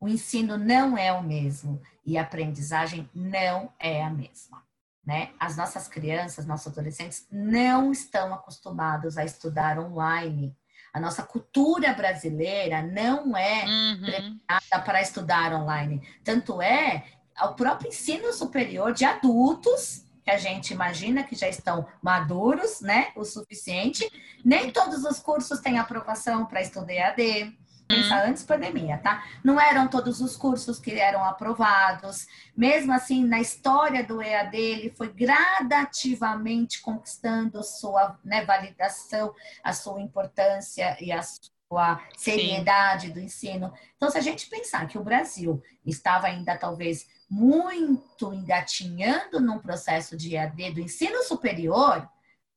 O 0.00 0.08
ensino 0.08 0.56
não 0.56 0.96
é 0.96 1.12
o 1.12 1.22
mesmo 1.22 1.80
e 2.04 2.18
a 2.18 2.22
aprendizagem 2.22 3.08
não 3.14 3.72
é 3.78 4.02
a 4.02 4.10
mesma. 4.10 4.64
Né? 5.04 5.32
As 5.38 5.56
nossas 5.56 5.86
crianças, 5.86 6.46
nossos 6.46 6.72
adolescentes 6.72 7.26
não 7.30 7.92
estão 7.92 8.34
acostumados 8.34 9.16
a 9.16 9.24
estudar 9.24 9.78
online 9.78 10.56
a 10.96 11.00
nossa 11.00 11.22
cultura 11.22 11.92
brasileira 11.92 12.80
não 12.80 13.36
é 13.36 13.66
uhum. 13.66 14.00
preparada 14.00 14.82
para 14.82 15.02
estudar 15.02 15.52
online. 15.52 16.00
Tanto 16.24 16.62
é, 16.62 17.04
o 17.42 17.48
próprio 17.48 17.88
ensino 17.88 18.32
superior 18.32 18.94
de 18.94 19.04
adultos, 19.04 20.06
que 20.24 20.30
a 20.30 20.38
gente 20.38 20.72
imagina 20.72 21.22
que 21.22 21.36
já 21.36 21.50
estão 21.50 21.86
maduros, 22.00 22.80
né, 22.80 23.08
o 23.14 23.26
suficiente, 23.26 24.10
nem 24.42 24.70
todos 24.70 25.04
os 25.04 25.18
cursos 25.18 25.60
têm 25.60 25.78
aprovação 25.78 26.46
para 26.46 26.62
estudar 26.62 26.94
EAD 26.94 27.54
Pensa 27.88 28.16
uhum. 28.16 28.30
antes 28.30 28.42
pandemia, 28.42 28.98
tá? 28.98 29.24
Não 29.44 29.60
eram 29.60 29.86
todos 29.86 30.20
os 30.20 30.36
cursos 30.36 30.78
que 30.80 30.92
eram 30.92 31.24
aprovados. 31.24 32.26
Mesmo 32.56 32.92
assim, 32.92 33.24
na 33.24 33.40
história 33.40 34.02
do 34.02 34.20
EAD, 34.20 34.56
ele 34.56 34.90
foi 34.90 35.12
gradativamente 35.12 36.80
conquistando 36.80 37.62
sua 37.62 38.18
né, 38.24 38.44
validação, 38.44 39.32
a 39.62 39.72
sua 39.72 40.00
importância 40.00 40.96
e 41.00 41.12
a 41.12 41.22
sua 41.22 42.00
seriedade 42.16 43.08
Sim. 43.08 43.12
do 43.12 43.20
ensino. 43.20 43.72
Então, 43.96 44.10
se 44.10 44.18
a 44.18 44.22
gente 44.22 44.50
pensar 44.50 44.88
que 44.88 44.98
o 44.98 45.04
Brasil 45.04 45.62
estava 45.84 46.26
ainda 46.26 46.56
talvez 46.56 47.06
muito 47.30 48.32
engatinhando 48.32 49.40
num 49.40 49.58
processo 49.58 50.16
de 50.16 50.34
EAD 50.34 50.72
do 50.72 50.80
ensino 50.80 51.22
superior, 51.22 52.08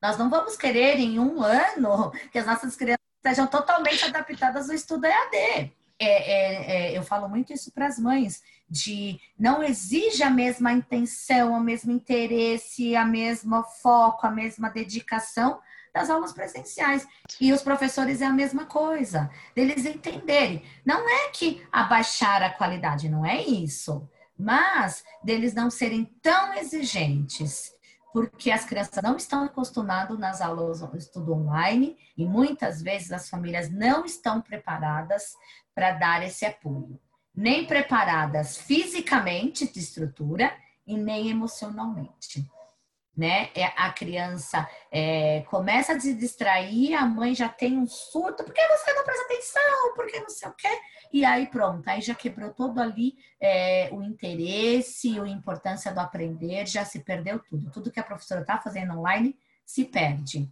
nós 0.01 0.17
não 0.17 0.29
vamos 0.29 0.55
querer 0.55 0.97
em 0.97 1.19
um 1.19 1.41
ano 1.41 2.11
que 2.31 2.39
as 2.39 2.45
nossas 2.45 2.75
crianças 2.75 2.98
sejam 3.21 3.47
totalmente 3.47 4.05
adaptadas 4.05 4.69
ao 4.69 4.75
estudo 4.75 5.05
EAD. 5.05 5.35
É, 5.35 5.71
é, 6.01 6.91
é, 6.93 6.97
eu 6.97 7.03
falo 7.03 7.27
muito 7.27 7.51
isso 7.51 7.71
para 7.71 7.87
as 7.87 7.99
mães, 7.99 8.41
de 8.69 9.19
não 9.37 9.61
exige 9.61 10.23
a 10.23 10.29
mesma 10.29 10.71
intenção, 10.71 11.53
o 11.53 11.59
mesmo 11.59 11.91
interesse, 11.91 12.95
a 12.95 13.03
mesma 13.03 13.63
foco, 13.63 14.25
a 14.25 14.31
mesma 14.31 14.69
dedicação 14.69 15.59
das 15.93 16.09
aulas 16.09 16.31
presenciais. 16.31 17.05
E 17.41 17.51
os 17.51 17.61
professores 17.61 18.21
é 18.21 18.25
a 18.25 18.33
mesma 18.33 18.65
coisa, 18.65 19.29
deles 19.53 19.85
entenderem. 19.85 20.63
Não 20.85 21.09
é 21.09 21.29
que 21.29 21.65
abaixar 21.71 22.41
a 22.41 22.49
qualidade, 22.51 23.09
não 23.09 23.25
é 23.25 23.41
isso, 23.43 24.07
mas 24.37 25.03
deles 25.21 25.53
não 25.53 25.69
serem 25.69 26.05
tão 26.21 26.53
exigentes 26.53 27.73
porque 28.11 28.51
as 28.51 28.65
crianças 28.65 29.01
não 29.03 29.15
estão 29.15 29.43
acostumadas 29.43 30.17
nas 30.17 30.41
aulas 30.41 30.81
do 30.81 30.97
estudo 30.97 31.33
online 31.33 31.97
e 32.17 32.25
muitas 32.25 32.81
vezes 32.81 33.11
as 33.11 33.29
famílias 33.29 33.69
não 33.69 34.05
estão 34.05 34.41
preparadas 34.41 35.33
para 35.75 35.91
dar 35.91 36.23
esse 36.23 36.45
apoio, 36.45 36.99
nem 37.35 37.65
preparadas 37.65 38.57
fisicamente 38.57 39.71
de 39.71 39.79
estrutura 39.79 40.51
e 40.85 40.97
nem 40.97 41.29
emocionalmente. 41.29 42.49
Né? 43.19 43.49
É, 43.53 43.65
a 43.75 43.91
criança 43.91 44.65
é, 44.89 45.41
começa 45.49 45.91
a 45.91 45.99
se 45.99 46.13
distrair, 46.13 46.93
a 46.93 47.05
mãe 47.05 47.35
já 47.35 47.49
tem 47.49 47.77
um 47.77 47.85
surto, 47.85 48.45
porque 48.45 48.65
você 48.65 48.93
não 48.93 49.03
presta 49.03 49.25
atenção, 49.25 49.93
porque 49.93 50.21
não 50.21 50.29
sei 50.29 50.47
o 50.47 50.53
quê. 50.53 50.69
E 51.11 51.25
aí 51.25 51.47
pronto, 51.47 51.85
aí 51.89 51.99
já 51.99 52.15
quebrou 52.15 52.53
todo 52.53 52.79
ali 52.79 53.17
é, 53.37 53.89
o 53.91 54.01
interesse, 54.01 55.19
a 55.19 55.27
importância 55.27 55.93
do 55.93 55.99
aprender, 55.99 56.65
já 56.65 56.85
se 56.85 57.01
perdeu 57.01 57.39
tudo. 57.39 57.69
Tudo 57.71 57.91
que 57.91 57.99
a 57.99 58.03
professora 58.03 58.39
está 58.39 58.57
fazendo 58.57 58.97
online 58.97 59.37
se 59.65 59.83
perde. 59.83 60.49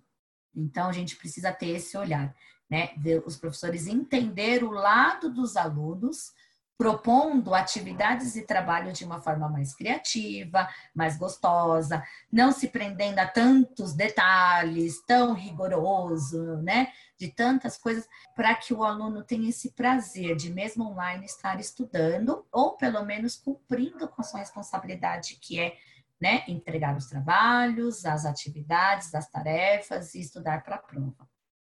Então 0.53 0.89
a 0.89 0.91
gente 0.91 1.15
precisa 1.15 1.53
ter 1.53 1.69
esse 1.69 1.97
olhar, 1.97 2.35
né? 2.69 2.89
De 2.97 3.19
os 3.19 3.37
professores 3.37 3.87
entender 3.87 4.61
o 4.61 4.71
lado 4.71 5.33
dos 5.33 5.55
alunos 5.55 6.33
propondo 6.77 7.55
atividades 7.55 8.35
e 8.35 8.45
trabalho 8.45 8.93
de 8.93 9.03
uma 9.03 9.19
forma 9.19 9.49
mais 9.49 9.73
criativa, 9.73 10.69
mais 10.93 11.17
gostosa, 11.17 12.03
não 12.31 12.51
se 12.51 12.67
prendendo 12.67 13.17
a 13.17 13.27
tantos 13.27 13.93
detalhes, 13.93 15.01
tão 15.05 15.33
rigoroso, 15.33 16.57
né? 16.57 16.93
De 17.17 17.29
tantas 17.29 17.77
coisas, 17.77 18.07
para 18.35 18.53
que 18.53 18.75
o 18.75 18.83
aluno 18.83 19.23
tenha 19.23 19.49
esse 19.49 19.71
prazer 19.71 20.35
de, 20.35 20.53
mesmo 20.53 20.83
online, 20.83 21.25
estar 21.25 21.59
estudando, 21.59 22.45
ou 22.51 22.77
pelo 22.77 23.03
menos 23.03 23.35
cumprindo 23.35 24.07
com 24.07 24.21
a 24.21 24.23
sua 24.23 24.39
responsabilidade, 24.39 25.37
que 25.41 25.59
é 25.59 25.75
né, 26.21 26.43
entregar 26.47 26.95
os 26.95 27.07
trabalhos, 27.07 28.05
as 28.05 28.25
atividades, 28.25 29.13
as 29.15 29.29
tarefas 29.29 30.13
e 30.13 30.21
estudar 30.21 30.63
para 30.63 30.75
a 30.75 30.79
prova. 30.79 31.27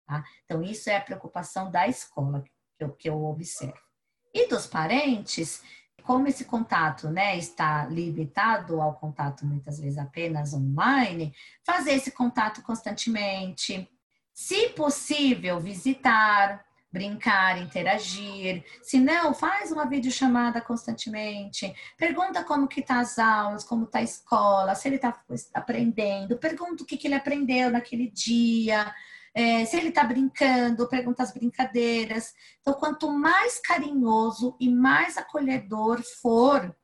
Tá? 0.06 0.24
Então, 0.46 0.62
isso 0.62 0.90
é 0.90 0.98
a 0.98 1.02
preocupação 1.02 1.72
da 1.72 1.88
escola 1.88 2.44
que 2.44 2.84
eu, 2.84 2.92
que 2.94 3.10
eu 3.10 3.24
observo. 3.26 3.91
E 4.34 4.48
dos 4.48 4.66
parentes, 4.66 5.62
como 6.04 6.28
esse 6.28 6.46
contato 6.46 7.10
né, 7.10 7.38
está 7.38 7.86
limitado 7.86 8.82
ao 8.82 8.96
contato 8.96 9.46
muitas 9.46 9.80
vezes 9.80 9.98
apenas 9.98 10.54
online, 10.54 11.34
fazer 11.64 11.94
esse 11.94 12.12
contato 12.12 12.62
constantemente. 12.62 13.90
Se 14.34 14.70
possível, 14.70 15.60
visitar, 15.60 16.66
brincar, 16.92 17.62
interagir. 17.62 18.64
Se 18.82 19.00
não, 19.00 19.34
faz 19.34 19.72
uma 19.72 19.86
videochamada 19.86 20.60
constantemente. 20.60 21.74
Pergunta 21.98 22.44
como 22.44 22.68
que 22.68 22.82
tá 22.82 23.00
as 23.00 23.18
aulas, 23.18 23.64
como 23.64 23.86
tá 23.86 24.00
a 24.00 24.04
escola, 24.04 24.76
se 24.76 24.90
ele 24.90 24.98
está 24.98 25.18
aprendendo. 25.54 26.38
Pergunta 26.38 26.84
o 26.84 26.86
que, 26.86 26.98
que 26.98 27.08
ele 27.08 27.16
aprendeu 27.16 27.70
naquele 27.72 28.10
dia. 28.10 28.94
É, 29.34 29.66
se 29.66 29.78
ele 29.78 29.90
está 29.90 30.04
brincando, 30.04 30.90
pergunta 30.90 31.24
as 31.24 31.34
brincadeiras. 31.34 32.34
Então, 32.60 32.74
quanto 32.74 33.12
mais 33.12 33.60
carinhoso 33.60 34.56
e 34.60 34.70
mais 34.70 35.18
acolhedor 35.18 36.02
for, 36.22 36.76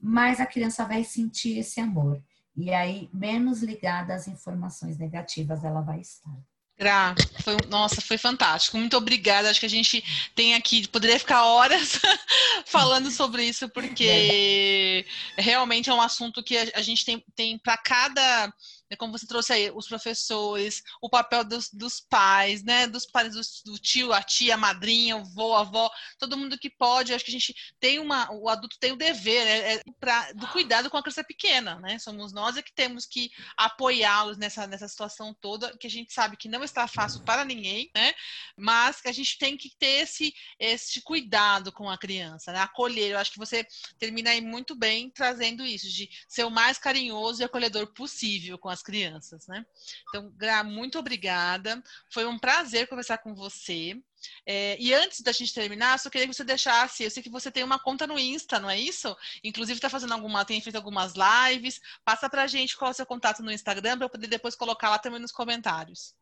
mais 0.00 0.40
a 0.40 0.46
criança 0.46 0.84
vai 0.84 1.04
sentir 1.04 1.58
esse 1.58 1.80
amor. 1.80 2.20
E 2.56 2.72
aí, 2.72 3.08
menos 3.12 3.62
ligada 3.62 4.14
às 4.14 4.26
informações 4.26 4.98
negativas 4.98 5.64
ela 5.64 5.80
vai 5.80 6.00
estar. 6.00 6.36
Gra, 6.78 7.14
foi, 7.42 7.56
nossa, 7.68 8.00
foi 8.00 8.18
fantástico. 8.18 8.76
Muito 8.76 8.96
obrigada. 8.96 9.48
Acho 9.48 9.60
que 9.60 9.66
a 9.66 9.70
gente 9.70 10.02
tem 10.34 10.54
aqui, 10.54 10.88
poderia 10.88 11.18
ficar 11.18 11.44
horas 11.44 12.00
falando 12.66 13.10
sobre 13.10 13.44
isso, 13.44 13.68
porque 13.68 15.06
realmente 15.36 15.88
é 15.88 15.94
um 15.94 16.00
assunto 16.00 16.42
que 16.42 16.56
a, 16.56 16.62
a 16.74 16.82
gente 16.82 17.04
tem, 17.04 17.24
tem 17.36 17.58
para 17.58 17.76
cada 17.76 18.52
né, 18.92 18.96
como 18.96 19.12
você 19.12 19.26
trouxe 19.26 19.54
aí, 19.54 19.70
os 19.70 19.88
professores, 19.88 20.82
o 21.00 21.08
papel 21.08 21.44
dos, 21.44 21.70
dos 21.72 21.98
pais, 21.98 22.62
né? 22.62 22.86
Dos 22.86 23.06
pais, 23.06 23.34
do, 23.64 23.78
tio, 23.78 24.12
a 24.12 24.22
tia, 24.22 24.54
a 24.54 24.58
madrinha, 24.58 25.16
o 25.16 25.24
vô, 25.24 25.54
a 25.54 25.60
avó, 25.60 25.90
todo 26.18 26.36
mundo 26.36 26.58
que 26.58 26.68
pode. 26.68 27.14
Acho 27.14 27.24
que 27.24 27.30
a 27.30 27.38
gente 27.38 27.54
tem 27.80 27.98
uma. 27.98 28.30
O 28.30 28.50
adulto 28.50 28.78
tem 28.78 28.92
o 28.92 28.96
dever 28.96 29.44
né, 29.44 29.74
é 29.74 29.82
pra, 29.98 30.32
do 30.32 30.46
cuidado 30.48 30.90
com 30.90 30.98
a 30.98 31.02
criança 31.02 31.24
pequena, 31.24 31.80
né? 31.80 31.98
Somos 31.98 32.34
nós 32.34 32.58
é 32.58 32.62
que 32.62 32.72
temos 32.72 33.06
que 33.06 33.30
apoiá-los 33.56 34.36
nessa, 34.36 34.66
nessa 34.66 34.86
situação 34.86 35.34
toda, 35.40 35.74
que 35.78 35.86
a 35.86 35.90
gente 35.90 36.12
sabe 36.12 36.36
que 36.36 36.48
não 36.48 36.62
está 36.62 36.86
fácil 36.86 37.22
para 37.22 37.46
ninguém, 37.46 37.90
né? 37.94 38.12
Mas 38.56 39.00
que 39.00 39.08
a 39.08 39.12
gente 39.12 39.38
tem 39.38 39.56
que 39.56 39.70
ter 39.78 40.02
esse, 40.02 40.34
esse 40.58 41.00
cuidado 41.00 41.72
com 41.72 41.88
a 41.88 41.96
criança, 41.96 42.52
né? 42.52 42.58
Acolher. 42.60 43.12
Eu 43.12 43.18
acho 43.18 43.32
que 43.32 43.38
você 43.38 43.66
termina 43.98 44.30
aí 44.30 44.42
muito 44.42 44.74
bem 44.74 45.08
trazendo 45.08 45.64
isso, 45.64 45.88
de 45.88 46.10
ser 46.28 46.44
o 46.44 46.50
mais 46.50 46.76
carinhoso 46.76 47.40
e 47.40 47.44
acolhedor 47.44 47.86
possível 47.94 48.58
com 48.58 48.68
as 48.68 48.81
crianças, 48.82 49.46
né? 49.46 49.64
Então, 50.08 50.30
Gra, 50.36 50.62
muito 50.64 50.98
obrigada. 50.98 51.82
Foi 52.10 52.26
um 52.26 52.38
prazer 52.38 52.88
conversar 52.88 53.18
com 53.18 53.34
você. 53.34 54.00
É, 54.46 54.76
e 54.78 54.92
antes 54.94 55.20
da 55.20 55.32
gente 55.32 55.54
terminar, 55.54 55.98
só 55.98 56.10
queria 56.10 56.28
que 56.28 56.34
você 56.34 56.44
deixasse. 56.44 57.04
Eu 57.04 57.10
sei 57.10 57.22
que 57.22 57.30
você 57.30 57.50
tem 57.50 57.64
uma 57.64 57.78
conta 57.78 58.06
no 58.06 58.18
Insta, 58.18 58.58
não 58.60 58.70
é 58.70 58.78
isso? 58.78 59.16
Inclusive 59.42 59.78
está 59.78 59.88
fazendo 59.88 60.12
alguma, 60.14 60.44
tem 60.44 60.60
feito 60.60 60.76
algumas 60.76 61.14
lives. 61.14 61.80
Passa 62.04 62.28
para 62.28 62.42
a 62.42 62.46
gente 62.46 62.76
qual 62.76 62.90
é 62.90 62.92
o 62.92 62.94
seu 62.94 63.06
contato 63.06 63.42
no 63.42 63.52
Instagram 63.52 63.96
para 63.96 64.06
eu 64.06 64.10
poder 64.10 64.26
depois 64.26 64.54
colocar 64.54 64.90
lá 64.90 64.98
também 64.98 65.20
nos 65.20 65.32
comentários. 65.32 66.14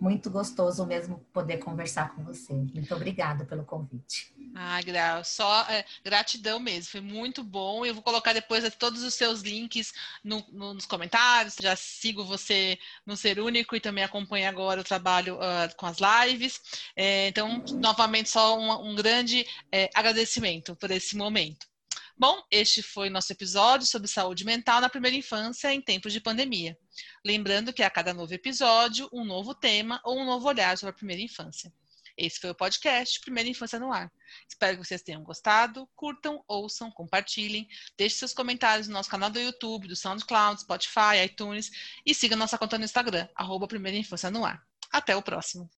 muito 0.00 0.30
gostoso 0.30 0.84
mesmo 0.86 1.18
poder 1.32 1.58
conversar 1.58 2.14
com 2.14 2.22
você. 2.24 2.52
Muito 2.52 2.94
obrigada 2.94 3.44
pelo 3.44 3.64
convite. 3.64 4.32
Ah, 4.54 4.80
Gra, 4.82 5.24
só 5.24 5.62
é, 5.68 5.84
gratidão 6.04 6.60
mesmo, 6.60 6.90
foi 6.90 7.00
muito 7.00 7.42
bom. 7.42 7.84
Eu 7.84 7.94
vou 7.94 8.02
colocar 8.02 8.32
depois 8.32 8.64
todos 8.76 9.02
os 9.02 9.14
seus 9.14 9.40
links 9.40 9.92
no, 10.22 10.44
no, 10.50 10.74
nos 10.74 10.86
comentários. 10.86 11.56
Já 11.60 11.74
sigo 11.74 12.24
você 12.24 12.78
no 13.06 13.16
Ser 13.16 13.40
Único 13.40 13.74
e 13.74 13.80
também 13.80 14.04
acompanho 14.04 14.48
agora 14.48 14.80
o 14.80 14.84
trabalho 14.84 15.36
uh, 15.36 15.74
com 15.76 15.86
as 15.86 15.96
lives. 15.98 16.60
É, 16.94 17.28
então, 17.28 17.64
novamente, 17.80 18.28
só 18.28 18.58
um, 18.58 18.90
um 18.90 18.94
grande 18.94 19.46
é, 19.70 19.88
agradecimento 19.94 20.76
por 20.76 20.90
esse 20.90 21.16
momento. 21.16 21.71
Bom, 22.16 22.42
este 22.50 22.82
foi 22.82 23.08
nosso 23.08 23.32
episódio 23.32 23.86
sobre 23.86 24.06
saúde 24.06 24.44
mental 24.44 24.80
na 24.80 24.88
primeira 24.88 25.16
infância 25.16 25.72
em 25.72 25.80
tempos 25.80 26.12
de 26.12 26.20
pandemia. 26.20 26.78
Lembrando 27.24 27.72
que 27.72 27.82
a 27.82 27.90
cada 27.90 28.12
novo 28.12 28.32
episódio, 28.34 29.08
um 29.12 29.24
novo 29.24 29.54
tema 29.54 30.00
ou 30.04 30.18
um 30.18 30.24
novo 30.24 30.46
olhar 30.46 30.76
sobre 30.76 30.90
a 30.90 30.96
primeira 30.96 31.22
infância. 31.22 31.72
Esse 32.16 32.38
foi 32.38 32.50
o 32.50 32.54
podcast 32.54 33.20
Primeira 33.20 33.48
Infância 33.48 33.78
no 33.78 33.90
Ar. 33.90 34.12
Espero 34.46 34.76
que 34.76 34.84
vocês 34.84 35.02
tenham 35.02 35.22
gostado. 35.22 35.88
Curtam, 35.96 36.44
ouçam, 36.46 36.90
compartilhem. 36.90 37.66
Deixe 37.96 38.16
seus 38.16 38.34
comentários 38.34 38.86
no 38.86 38.92
nosso 38.92 39.08
canal 39.08 39.30
do 39.30 39.40
YouTube, 39.40 39.88
do 39.88 39.96
SoundCloud, 39.96 40.60
Spotify, 40.60 41.24
iTunes 41.24 41.70
e 42.04 42.14
siga 42.14 42.36
nossa 42.36 42.58
conta 42.58 42.76
no 42.76 42.84
Instagram, 42.84 43.26
arroba 43.34 43.66
Primeira 43.66 43.96
Infância 43.96 44.30
no 44.30 44.44
Ar. 44.44 44.62
Até 44.90 45.16
o 45.16 45.22
próximo. 45.22 45.70